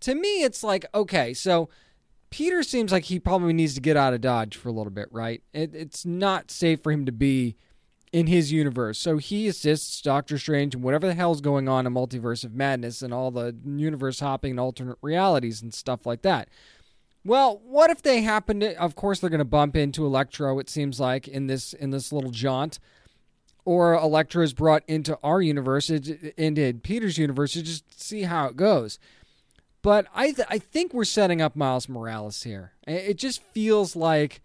[0.00, 1.68] to me, it's like, okay, so
[2.34, 5.06] Peter seems like he probably needs to get out of Dodge for a little bit,
[5.12, 5.40] right?
[5.52, 7.54] It, it's not safe for him to be
[8.12, 8.98] in his universe.
[8.98, 13.02] So he assists Doctor Strange and whatever the hell's going on in Multiverse of Madness
[13.02, 16.48] and all the universe hopping and alternate realities and stuff like that.
[17.24, 20.68] Well, what if they happen to of course they're going to bump into Electro it
[20.68, 22.80] seems like in this in this little jaunt
[23.64, 28.56] or Electro is brought into our universe into Peter's universe to just see how it
[28.56, 28.98] goes.
[29.84, 32.72] But I th- I think we're setting up Miles Morales here.
[32.86, 34.40] It just feels like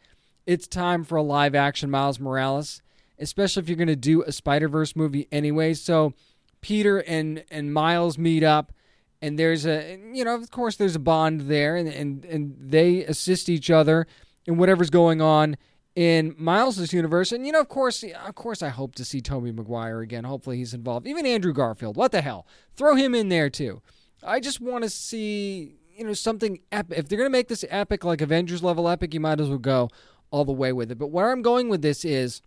[0.45, 2.81] it's time for a live action Miles Morales,
[3.17, 5.75] especially if you're going to do a Spider Verse movie anyway.
[5.75, 6.13] So
[6.59, 8.73] Peter and and Miles meet up,
[9.21, 13.05] and there's a you know of course there's a bond there, and and and they
[13.05, 14.07] assist each other
[14.45, 15.55] in whatever's going on
[15.95, 17.31] in Miles's universe.
[17.31, 20.25] And you know, of course, of course, I hope to see Tobey Maguire again.
[20.25, 21.07] Hopefully, he's involved.
[21.07, 21.95] Even Andrew Garfield.
[21.95, 22.45] What the hell?
[22.75, 23.81] Throw him in there too.
[24.24, 26.97] I just want to see, you know, something epic.
[26.97, 29.57] If they're going to make this epic, like Avengers level epic, you might as well
[29.57, 29.89] go
[30.32, 30.97] all the way with it.
[30.97, 32.41] But where I'm going with this is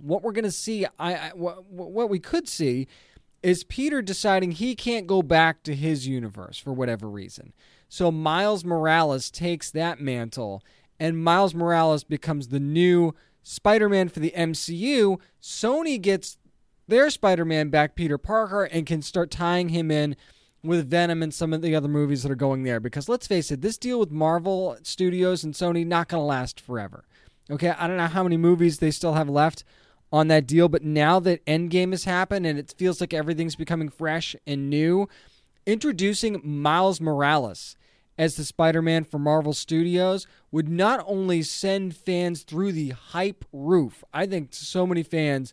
[0.00, 0.86] what we're going to see.
[0.98, 2.86] I, I what, what we could see
[3.42, 7.52] is Peter deciding he can't go back to his universe for whatever reason.
[7.88, 10.62] So Miles Morales takes that mantle,
[10.98, 15.20] and Miles Morales becomes the new Spider Man for the MCU.
[15.40, 16.38] Sony gets
[16.88, 20.16] their Spider Man back, Peter Parker, and can start tying him in
[20.66, 22.80] with Venom and some of the other movies that are going there.
[22.80, 26.60] Because let's face it, this deal with Marvel Studios and Sony not going to last
[26.60, 27.04] forever.
[27.50, 29.64] Okay, I don't know how many movies they still have left
[30.12, 33.88] on that deal, but now that Endgame has happened and it feels like everything's becoming
[33.88, 35.08] fresh and new,
[35.64, 37.76] introducing Miles Morales
[38.18, 43.44] as the Spider Man for Marvel Studios would not only send fans through the hype
[43.52, 45.52] roof, I think so many fans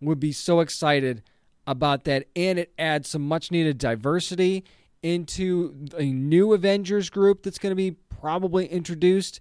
[0.00, 1.22] would be so excited
[1.68, 4.64] about that, and it adds some much needed diversity
[5.02, 9.40] into a new Avengers group that's going to be probably introduced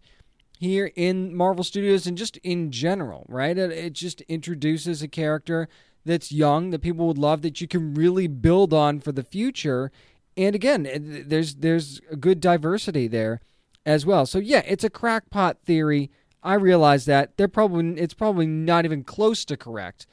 [0.59, 3.57] here in Marvel Studios and just in general, right?
[3.57, 5.69] It, it, just introduces a character
[6.05, 9.91] that's young that people would love that you can really build on for the future.
[10.36, 13.39] And again, there's there's a good diversity there
[13.86, 14.25] as well.
[14.25, 16.11] So yeah, it's a crackpot theory.
[16.43, 20.07] I realize that they're probably it's probably not even close to correct.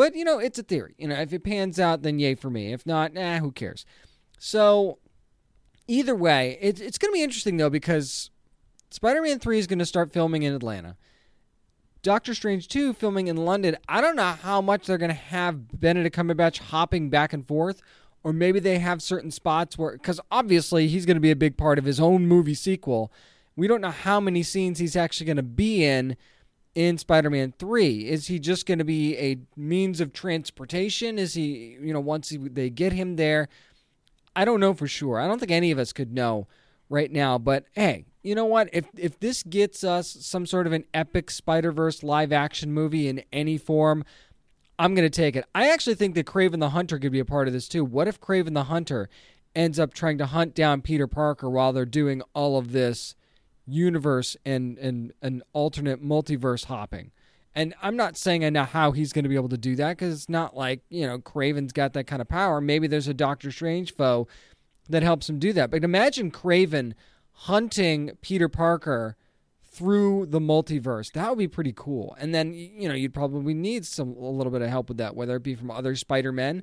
[0.00, 0.94] But, you know, it's a theory.
[0.96, 2.72] You know, if it pans out, then yay for me.
[2.72, 3.84] If not, nah, who cares?
[4.38, 4.98] So,
[5.88, 8.30] either way, it, it's going to be interesting, though, because
[8.90, 10.96] Spider Man 3 is going to start filming in Atlanta.
[12.00, 13.76] Doctor Strange 2 filming in London.
[13.90, 17.82] I don't know how much they're going to have Benedict Cumberbatch hopping back and forth,
[18.24, 21.58] or maybe they have certain spots where, because obviously he's going to be a big
[21.58, 23.12] part of his own movie sequel.
[23.54, 26.16] We don't know how many scenes he's actually going to be in
[26.74, 28.08] in Spider-Man 3?
[28.08, 31.18] Is he just going to be a means of transportation?
[31.18, 33.48] Is he, you know, once he, they get him there?
[34.34, 35.20] I don't know for sure.
[35.20, 36.46] I don't think any of us could know
[36.88, 38.68] right now, but hey, you know what?
[38.72, 43.22] If if this gets us some sort of an epic Spider-Verse live action movie in
[43.32, 44.04] any form,
[44.78, 45.44] I'm going to take it.
[45.54, 47.84] I actually think that Kraven the Hunter could be a part of this too.
[47.84, 49.08] What if Kraven the Hunter
[49.54, 53.14] ends up trying to hunt down Peter Parker while they're doing all of this
[53.66, 57.12] universe and and an alternate multiverse hopping.
[57.54, 59.96] And I'm not saying I know how he's going to be able to do that
[59.96, 62.60] because it's not like, you know, Kraven's got that kind of power.
[62.60, 64.28] Maybe there's a Doctor Strange foe
[64.88, 65.70] that helps him do that.
[65.70, 66.94] But imagine Craven
[67.32, 69.16] hunting Peter Parker
[69.64, 71.12] through the multiverse.
[71.12, 72.16] That would be pretty cool.
[72.20, 75.16] And then, you know, you'd probably need some a little bit of help with that,
[75.16, 76.62] whether it be from other Spider-Men,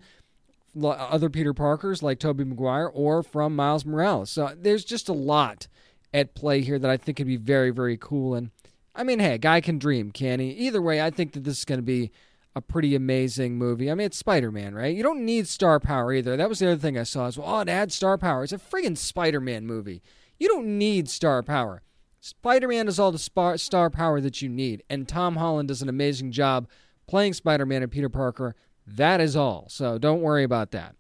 [0.81, 4.29] other Peter Parkers like Tobey Maguire, or from Miles Morales.
[4.29, 5.67] So there's just a lot
[6.13, 8.35] at play here that I think could be very, very cool.
[8.35, 8.51] And
[8.95, 10.49] I mean, hey, a guy can dream, can he?
[10.49, 12.11] Either way, I think that this is going to be
[12.55, 13.91] a pretty amazing movie.
[13.91, 14.95] I mean, it's Spider Man, right?
[14.95, 16.35] You don't need star power either.
[16.35, 17.47] That was the other thing I saw as well.
[17.47, 18.43] Oh, it adds star power.
[18.43, 20.01] It's a friggin' Spider Man movie.
[20.39, 21.83] You don't need star power.
[22.19, 24.83] Spider Man is all the star power that you need.
[24.89, 26.67] And Tom Holland does an amazing job
[27.05, 28.55] playing Spider Man and Peter Parker.
[28.87, 29.67] That is all.
[29.69, 30.95] So don't worry about that.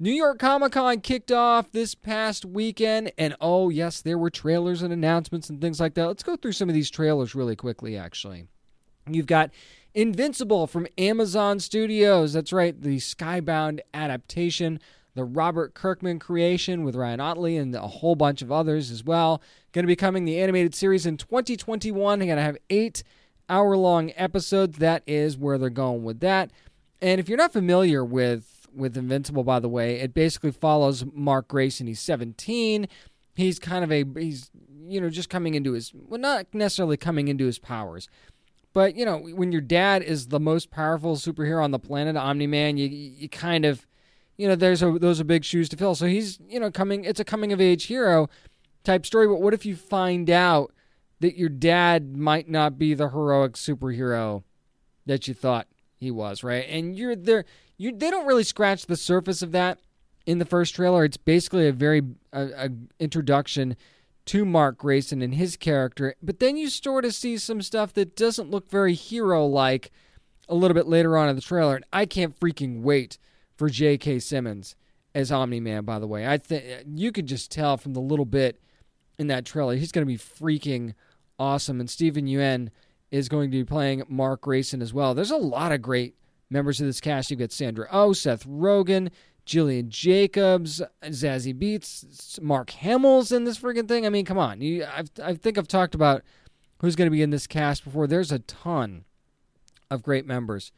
[0.00, 4.82] New York Comic Con kicked off this past weekend, and oh, yes, there were trailers
[4.82, 6.08] and announcements and things like that.
[6.08, 8.48] Let's go through some of these trailers really quickly, actually.
[9.08, 9.50] You've got
[9.94, 12.32] Invincible from Amazon Studios.
[12.32, 14.80] That's right, the Skybound adaptation,
[15.14, 19.40] the Robert Kirkman creation with Ryan Ottley and a whole bunch of others as well.
[19.70, 22.18] Going to be coming the animated series in 2021.
[22.18, 23.04] They're Going to have eight
[23.48, 24.78] hour long episodes.
[24.78, 26.50] That is where they're going with that.
[27.00, 30.00] And if you're not familiar with with Invincible, by the way.
[30.00, 31.86] It basically follows Mark Grayson.
[31.86, 32.88] He's 17.
[33.34, 34.50] He's kind of a he's
[34.86, 38.08] you know just coming into his well not necessarily coming into his powers,
[38.72, 42.46] but you know when your dad is the most powerful superhero on the planet, Omni
[42.46, 43.86] Man, you you kind of
[44.36, 45.94] you know there's a those are big shoes to fill.
[45.94, 47.04] So he's you know coming.
[47.04, 48.28] It's a coming of age hero
[48.84, 49.26] type story.
[49.26, 50.72] But what if you find out
[51.20, 54.42] that your dad might not be the heroic superhero
[55.06, 55.66] that you thought
[55.96, 56.66] he was, right?
[56.68, 57.44] And you're there.
[57.76, 59.78] You they don't really scratch the surface of that
[60.26, 61.04] in the first trailer.
[61.04, 62.02] It's basically a very
[62.32, 63.76] a, a introduction
[64.26, 68.16] to Mark Grayson and his character, but then you sort of see some stuff that
[68.16, 69.90] doesn't look very hero like
[70.48, 71.76] a little bit later on in the trailer.
[71.76, 73.18] And I can't freaking wait
[73.56, 74.20] for J.K.
[74.20, 74.76] Simmons
[75.14, 75.84] as Omni Man.
[75.84, 76.64] By the way, I think
[76.94, 78.60] you could just tell from the little bit
[79.18, 80.94] in that trailer he's going to be freaking
[81.38, 81.80] awesome.
[81.80, 82.70] And Steven Yeun
[83.10, 85.14] is going to be playing Mark Grayson as well.
[85.14, 86.14] There's a lot of great
[86.54, 87.30] members of this cast.
[87.30, 89.10] You've got Sandra Oh, Seth Rogen,
[89.44, 94.06] Gillian Jacobs, Zazie Beetz, Mark Hamill's in this freaking thing.
[94.06, 94.62] I mean, come on.
[94.62, 96.22] You, I've, I think I've talked about
[96.78, 98.06] who's going to be in this cast before.
[98.06, 99.04] There's a ton
[99.90, 100.72] of great members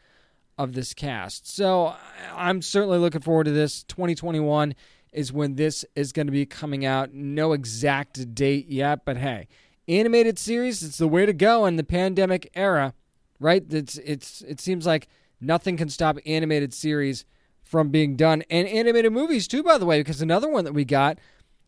[0.59, 1.49] of this cast.
[1.49, 1.95] So
[2.35, 3.85] I'm certainly looking forward to this.
[3.85, 4.75] 2021
[5.13, 7.13] is when this is going to be coming out.
[7.13, 9.47] No exact date yet, but hey,
[9.87, 12.95] animated series, it's the way to go in the pandemic era,
[13.39, 13.65] right?
[13.71, 15.09] It's it's it seems like
[15.41, 17.25] nothing can stop animated series
[17.63, 18.43] from being done.
[18.49, 21.19] And animated movies, too, by the way, because another one that we got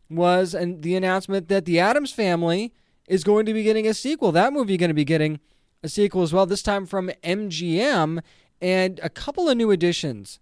[0.09, 2.73] was an, the announcement that The Addams Family
[3.07, 4.31] is going to be getting a sequel.
[4.31, 5.39] That movie going to be getting
[5.83, 8.21] a sequel as well, this time from MGM,
[8.61, 10.39] and a couple of new additions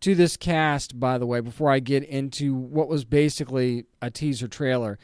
[0.00, 4.48] to this cast, by the way, before I get into what was basically a teaser
[4.48, 4.98] trailer.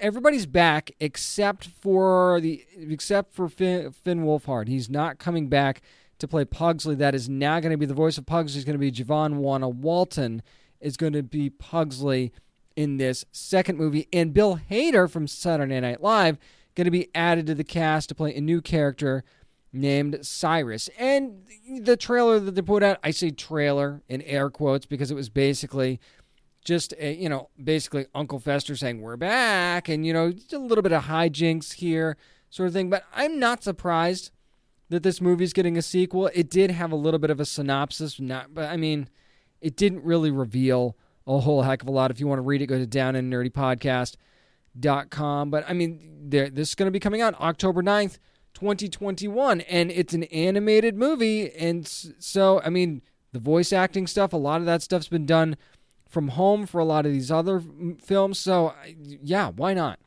[0.00, 4.66] Everybody's back except for the except for Finn, Finn Wolfhard.
[4.66, 5.82] He's not coming back
[6.22, 6.94] to play Pugsley.
[6.94, 8.58] That is now going to be the voice of Pugsley.
[8.58, 10.42] Is going to be Javon Wanna Walton.
[10.80, 12.32] Is going to be Pugsley
[12.74, 16.38] in this second movie, and Bill Hader from Saturday Night Live
[16.74, 19.24] going to be added to the cast to play a new character
[19.72, 20.88] named Cyrus.
[20.98, 21.42] And
[21.80, 25.28] the trailer that they put out, I say trailer in air quotes because it was
[25.28, 26.00] basically
[26.64, 30.82] just a, you know basically Uncle Fester saying we're back, and you know a little
[30.82, 32.16] bit of hijinks here,
[32.50, 32.88] sort of thing.
[32.88, 34.30] But I'm not surprised
[34.92, 36.30] that this movie's getting a sequel.
[36.34, 39.08] It did have a little bit of a synopsis, not, but I mean,
[39.62, 42.10] it didn't really reveal a whole heck of a lot.
[42.10, 45.50] If you want to read it, go to downandnerdypodcast.com.
[45.50, 48.18] But I mean, this is going to be coming out October 9th,
[48.52, 51.50] 2021, and it's an animated movie.
[51.54, 53.00] And so, I mean,
[53.32, 55.56] the voice acting stuff, a lot of that stuff's been done
[56.06, 57.62] from home for a lot of these other
[57.98, 58.38] films.
[58.38, 58.74] So,
[59.22, 60.00] yeah, why not?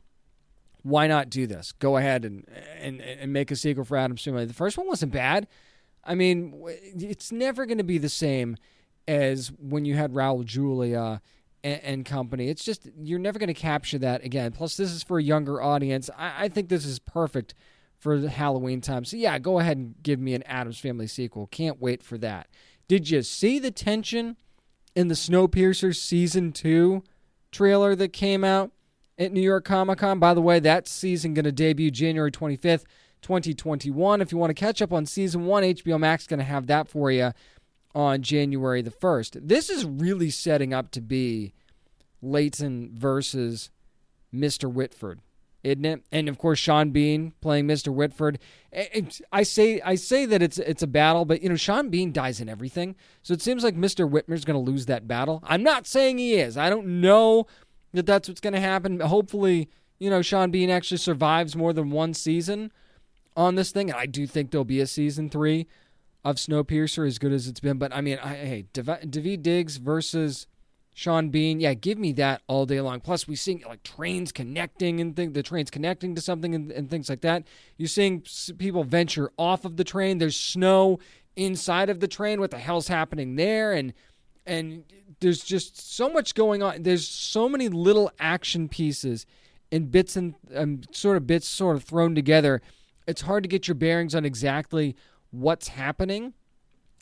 [0.86, 1.72] Why not do this?
[1.72, 2.46] Go ahead and
[2.80, 4.44] and and make a sequel for Addams Family.
[4.44, 5.48] The first one wasn't bad.
[6.04, 6.54] I mean,
[6.94, 8.56] it's never going to be the same
[9.08, 11.20] as when you had Raul Julia
[11.64, 12.50] and, and company.
[12.50, 14.52] It's just you're never going to capture that again.
[14.52, 16.08] Plus, this is for a younger audience.
[16.16, 17.54] I, I think this is perfect
[17.98, 19.04] for Halloween time.
[19.04, 21.48] So yeah, go ahead and give me an Addams Family sequel.
[21.48, 22.46] Can't wait for that.
[22.86, 24.36] Did you see the tension
[24.94, 27.02] in the Snowpiercer season two
[27.50, 28.70] trailer that came out?
[29.18, 30.18] At New York Comic Con.
[30.18, 32.84] By the way, that season going to debut January 25th,
[33.22, 34.20] 2021.
[34.20, 36.66] If you want to catch up on season one, HBO Max is going to have
[36.66, 37.32] that for you
[37.94, 39.48] on January the 1st.
[39.48, 41.54] This is really setting up to be
[42.20, 43.70] Layton versus
[44.34, 44.70] Mr.
[44.70, 45.20] Wilford,
[45.62, 46.02] isn't it?
[46.12, 47.88] And of course, Sean Bean playing Mr.
[47.88, 48.38] Wilford.
[49.32, 52.38] I say I say that it's it's a battle, but you know Sean Bean dies
[52.38, 54.06] in everything, so it seems like Mr.
[54.06, 55.42] Wilford's going to lose that battle.
[55.44, 56.58] I'm not saying he is.
[56.58, 57.46] I don't know
[57.92, 59.00] that that's what's going to happen.
[59.00, 59.68] Hopefully,
[59.98, 62.72] you know, Sean Bean actually survives more than one season
[63.36, 63.90] on this thing.
[63.90, 65.66] And I do think there'll be a season three
[66.24, 67.78] of Snowpiercer as good as it's been.
[67.78, 70.46] But I mean, I, hey, Daveed Diggs versus
[70.94, 73.00] Sean Bean, yeah, give me that all day long.
[73.00, 76.90] Plus, we see like trains connecting and think the trains connecting to something and, and
[76.90, 77.44] things like that.
[77.76, 78.24] You're seeing
[78.58, 80.18] people venture off of the train.
[80.18, 80.98] There's snow
[81.36, 82.40] inside of the train.
[82.40, 83.72] What the hell's happening there?
[83.72, 83.92] And
[84.46, 84.84] and
[85.20, 86.82] there's just so much going on.
[86.82, 89.26] There's so many little action pieces
[89.72, 92.62] and bits and um, sort of bits sort of thrown together.
[93.06, 94.94] It's hard to get your bearings on exactly
[95.30, 96.34] what's happening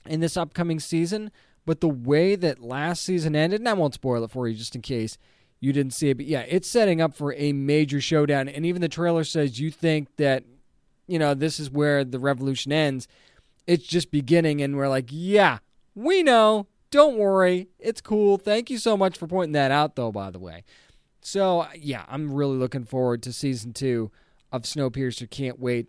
[0.07, 1.31] in this upcoming season.
[1.67, 4.75] But the way that last season ended, and I won't spoil it for you just
[4.75, 5.17] in case
[5.61, 8.49] you didn't see it, but yeah, it's setting up for a major showdown.
[8.49, 10.45] And even the trailer says you think that,
[11.07, 13.09] you know, this is where the revolution ends.
[13.67, 15.59] It's just beginning, and we're like, yeah,
[15.95, 18.39] we know don't worry, it's cool.
[18.39, 20.63] Thank you so much for pointing that out, though, by the way.
[21.23, 24.13] So, yeah, I'm really looking forward to season two
[24.53, 25.29] of Snowpiercer.
[25.29, 25.89] Can't wait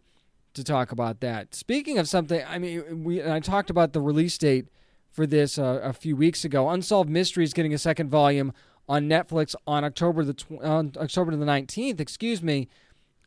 [0.56, 1.54] to talk about that.
[1.54, 4.66] Speaking of something, I mean, we I talked about the release date
[5.12, 6.70] for this uh, a few weeks ago.
[6.70, 8.52] Unsolved Mysteries getting a second volume
[8.90, 12.68] on Netflix on October the tw- on October the 19th, excuse me.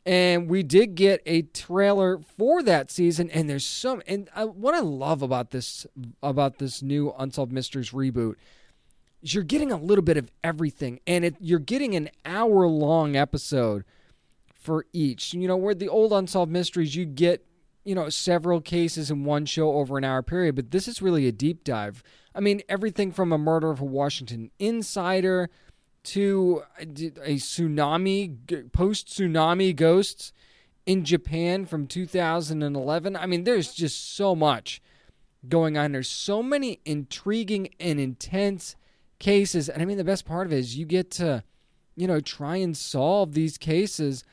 [0.05, 4.01] And we did get a trailer for that season, and there's some.
[4.07, 5.85] And I, what I love about this
[6.23, 8.35] about this new Unsolved Mysteries reboot,
[9.21, 13.15] is you're getting a little bit of everything, and it, you're getting an hour long
[13.15, 13.83] episode
[14.53, 15.33] for each.
[15.33, 17.45] You know, where the old Unsolved Mysteries, you get,
[17.83, 21.27] you know, several cases in one show over an hour period, but this is really
[21.27, 22.03] a deep dive.
[22.33, 25.49] I mean, everything from a murder of a Washington insider
[26.03, 26.85] to a
[27.35, 30.33] tsunami, post tsunami ghosts
[30.85, 33.15] in Japan from 2011.
[33.15, 34.81] I mean, there's just so much
[35.47, 35.91] going on.
[35.91, 38.75] There's so many intriguing and intense
[39.19, 39.69] cases.
[39.69, 41.43] And I mean, the best part of it is you get to,
[41.95, 44.23] you know, try and solve these cases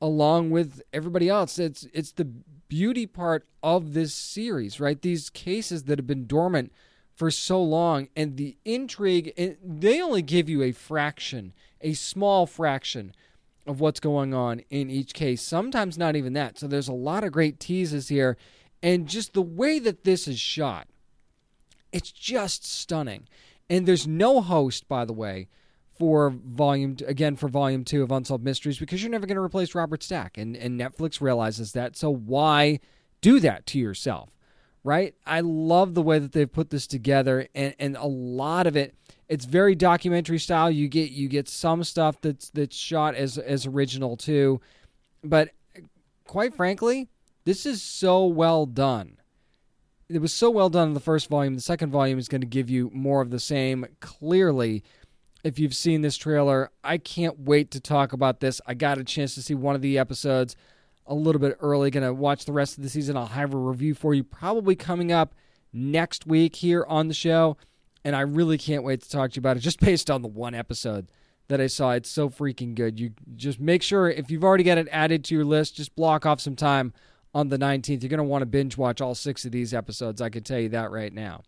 [0.00, 1.58] along with everybody else.
[1.58, 5.00] It's it's the beauty part of this series, right?
[5.00, 6.72] These cases that have been dormant
[7.16, 12.46] for so long and the intrigue and they only give you a fraction, a small
[12.46, 13.12] fraction
[13.66, 15.42] of what's going on in each case.
[15.42, 16.58] Sometimes not even that.
[16.58, 18.36] So there's a lot of great teases here
[18.82, 20.86] and just the way that this is shot.
[21.90, 23.26] It's just stunning.
[23.68, 25.48] And there's no host by the way
[25.98, 29.74] for volume again for volume two of Unsolved Mysteries because you're never going to replace
[29.74, 31.96] Robert Stack, and and Netflix realizes that.
[31.96, 32.80] So why
[33.20, 34.30] do that to yourself,
[34.86, 35.16] right?
[35.26, 38.94] I love the way that they've put this together, and and a lot of it.
[39.28, 40.70] It's very documentary style.
[40.70, 44.60] You get you get some stuff that's that's shot as as original too,
[45.24, 45.50] but
[46.24, 47.08] quite frankly,
[47.44, 49.16] this is so well done.
[50.08, 51.56] It was so well done in the first volume.
[51.56, 53.86] The second volume is going to give you more of the same.
[53.98, 54.84] Clearly,
[55.42, 56.70] if you've seen this trailer.
[56.84, 58.60] I can't wait to talk about this.
[58.66, 60.54] I got a chance to see one of the episodes
[61.06, 61.90] a little bit early.
[61.90, 63.16] Going to watch the rest of the season.
[63.16, 65.34] I'll have a review for you probably coming up
[65.72, 67.56] next week here on the show.
[68.04, 70.28] And I really can't wait to talk to you about it just based on the
[70.28, 71.10] one episode
[71.48, 71.92] that I saw.
[71.92, 72.98] It's so freaking good.
[72.98, 76.26] You just make sure if you've already got it added to your list, just block
[76.26, 76.92] off some time
[77.34, 78.02] on the 19th.
[78.02, 80.20] You're going to want to binge watch all six of these episodes.
[80.20, 81.42] I can tell you that right now.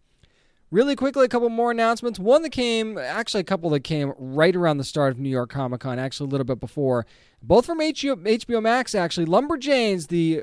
[0.70, 2.18] Really quickly, a couple more announcements.
[2.18, 5.48] One that came, actually, a couple that came right around the start of New York
[5.48, 7.06] Comic Con, actually, a little bit before.
[7.42, 9.24] Both from HBO, Max, actually.
[9.24, 10.42] Lumberjanes, the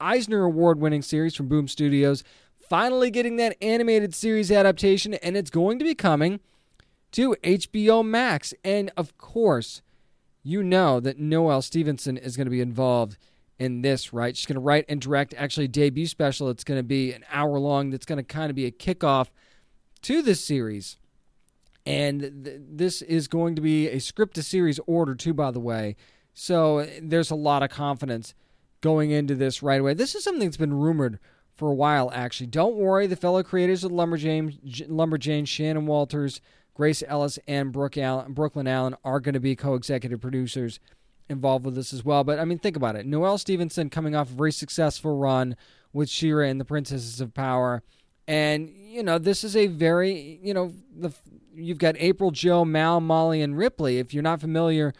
[0.00, 2.22] Eisner Award winning series from Boom Studios,
[2.60, 6.38] finally getting that animated series adaptation, and it's going to be coming
[7.10, 8.54] to HBO Max.
[8.62, 9.82] And of course,
[10.44, 13.16] you know that Noelle Stevenson is going to be involved
[13.58, 14.36] in this, right?
[14.36, 16.48] She's going to write and direct actually a debut special.
[16.48, 17.90] It's going to be an hour long.
[17.90, 19.30] That's going to kind of be a kickoff
[20.04, 20.96] to this series.
[21.86, 25.60] And th- this is going to be a script to series order, too, by the
[25.60, 25.96] way.
[26.32, 28.34] So there's a lot of confidence
[28.80, 29.94] going into this right away.
[29.94, 31.18] This is something that's been rumored
[31.56, 32.48] for a while, actually.
[32.48, 36.40] Don't worry, the fellow creators of Lumberjane, Lumberjane Shannon Watters,
[36.74, 40.80] Grace Ellis, and Brooke Allen, Brooklyn Allen are going to be co executive producers
[41.28, 42.24] involved with this as well.
[42.24, 43.06] But I mean, think about it.
[43.06, 45.56] Noelle Stevenson coming off a very successful run
[45.92, 47.82] with She-Ra and the Princesses of Power.
[48.26, 51.12] And you know, this is a very you know the
[51.54, 53.98] you've got April, Jo, Mal, Molly, and Ripley.
[53.98, 54.92] If you're not familiar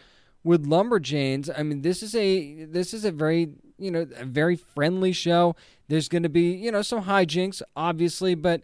[0.43, 4.55] with Lumberjanes, I mean, this is a this is a very you know a very
[4.55, 5.55] friendly show.
[5.87, 8.63] There's going to be you know some hijinks, obviously, but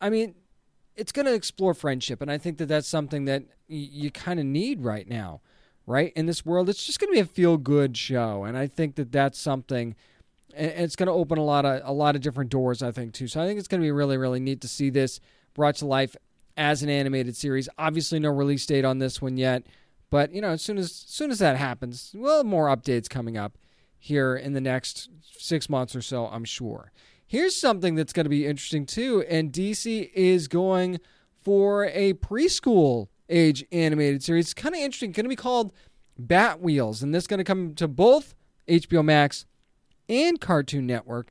[0.00, 0.34] I mean,
[0.96, 4.40] it's going to explore friendship, and I think that that's something that y- you kind
[4.40, 5.40] of need right now,
[5.86, 6.68] right in this world.
[6.68, 9.94] It's just going to be a feel good show, and I think that that's something
[10.54, 13.14] and it's going to open a lot of a lot of different doors, I think,
[13.14, 13.28] too.
[13.28, 15.20] So I think it's going to be really, really neat to see this
[15.54, 16.16] brought to life
[16.56, 17.68] as an animated series.
[17.78, 19.64] Obviously, no release date on this one yet,
[20.10, 23.36] but you know, as soon as, as soon as that happens, well, more updates coming
[23.36, 23.56] up
[23.98, 26.92] here in the next six months or so, I'm sure.
[27.26, 30.98] Here's something that's going to be interesting too, and DC is going
[31.42, 34.46] for a preschool age animated series.
[34.46, 35.10] It's kind of interesting.
[35.10, 35.72] It's Going to be called
[36.18, 38.34] Bat Wheels, and this is going to come to both
[38.68, 39.46] HBO Max
[40.10, 41.30] and Cartoon Network,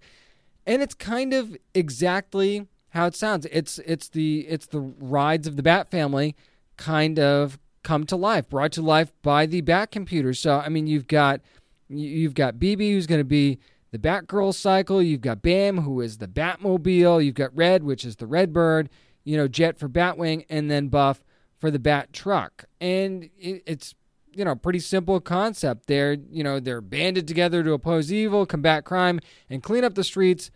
[0.66, 3.46] and it's kind of exactly how it sounds.
[3.52, 6.36] It's it's the it's the rides of the Bat family
[6.78, 10.34] kind of come to life, brought to life by the Bat computer.
[10.34, 11.42] So I mean, you've got
[11.90, 13.60] you've got Bibi who's going to be
[13.92, 15.02] the Batgirl cycle.
[15.02, 17.24] You've got Bam who is the Batmobile.
[17.24, 18.90] You've got Red which is the Redbird.
[19.26, 21.24] You know, Jet for Batwing, and then Buff
[21.60, 22.66] for the Bat Truck.
[22.80, 23.94] And it, it's
[24.40, 25.88] you know, pretty simple concept.
[25.88, 29.20] They're, you know, they're banded together to oppose evil, combat crime,
[29.50, 30.50] and clean up the streets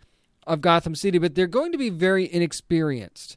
[0.46, 3.36] of Gotham City, but they're going to be very inexperienced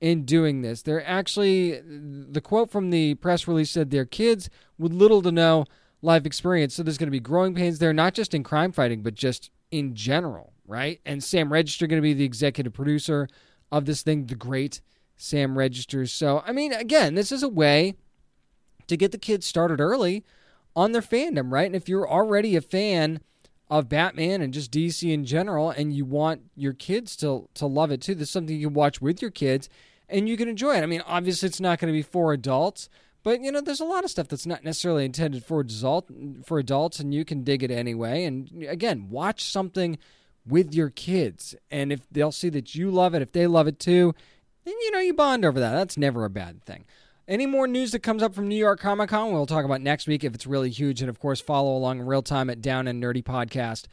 [0.00, 0.82] in doing this.
[0.82, 5.64] They're actually, the quote from the press release said they're kids with little to no
[6.02, 6.74] life experience.
[6.74, 9.50] So there's going to be growing pains there, not just in crime fighting, but just
[9.70, 11.00] in general, right?
[11.06, 13.28] And Sam Register going to be the executive producer
[13.70, 14.80] of this thing, the great
[15.16, 16.04] Sam Register.
[16.06, 17.94] So, I mean, again, this is a way
[18.88, 20.24] to get the kids started early
[20.76, 21.66] on their fandom, right?
[21.66, 23.20] And if you're already a fan
[23.70, 27.90] of Batman and just DC in general, and you want your kids to to love
[27.90, 29.68] it too, this is something you can watch with your kids
[30.08, 30.82] and you can enjoy it.
[30.82, 32.88] I mean, obviously, it's not going to be for adults,
[33.22, 36.10] but you know, there's a lot of stuff that's not necessarily intended for adult
[36.44, 38.24] for adults, and you can dig it anyway.
[38.24, 39.98] And again, watch something
[40.46, 43.78] with your kids, and if they'll see that you love it, if they love it
[43.78, 44.14] too,
[44.64, 45.72] then you know you bond over that.
[45.72, 46.84] That's never a bad thing.
[47.26, 50.06] Any more news that comes up from New York Comic Con, we'll talk about next
[50.06, 52.86] week if it's really huge, and of course, follow along in real time at Down
[52.86, 53.86] and Nerdy Podcast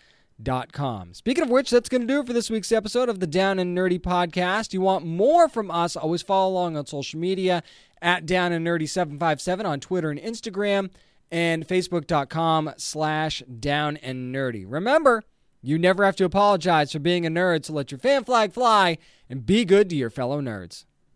[0.71, 1.13] com.
[1.13, 3.59] Speaking of which, that's going to do it for this week's episode of the Down
[3.59, 4.73] and Nerdy podcast.
[4.73, 5.95] You want more from us?
[5.95, 7.63] Always follow along on social media
[8.01, 10.89] at Down and Nerdy 757 on Twitter and Instagram
[11.31, 14.65] and Facebook.com slash Down and Nerdy.
[14.67, 15.23] Remember,
[15.61, 18.97] you never have to apologize for being a nerd, so let your fan flag fly
[19.29, 20.85] and be good to your fellow nerds.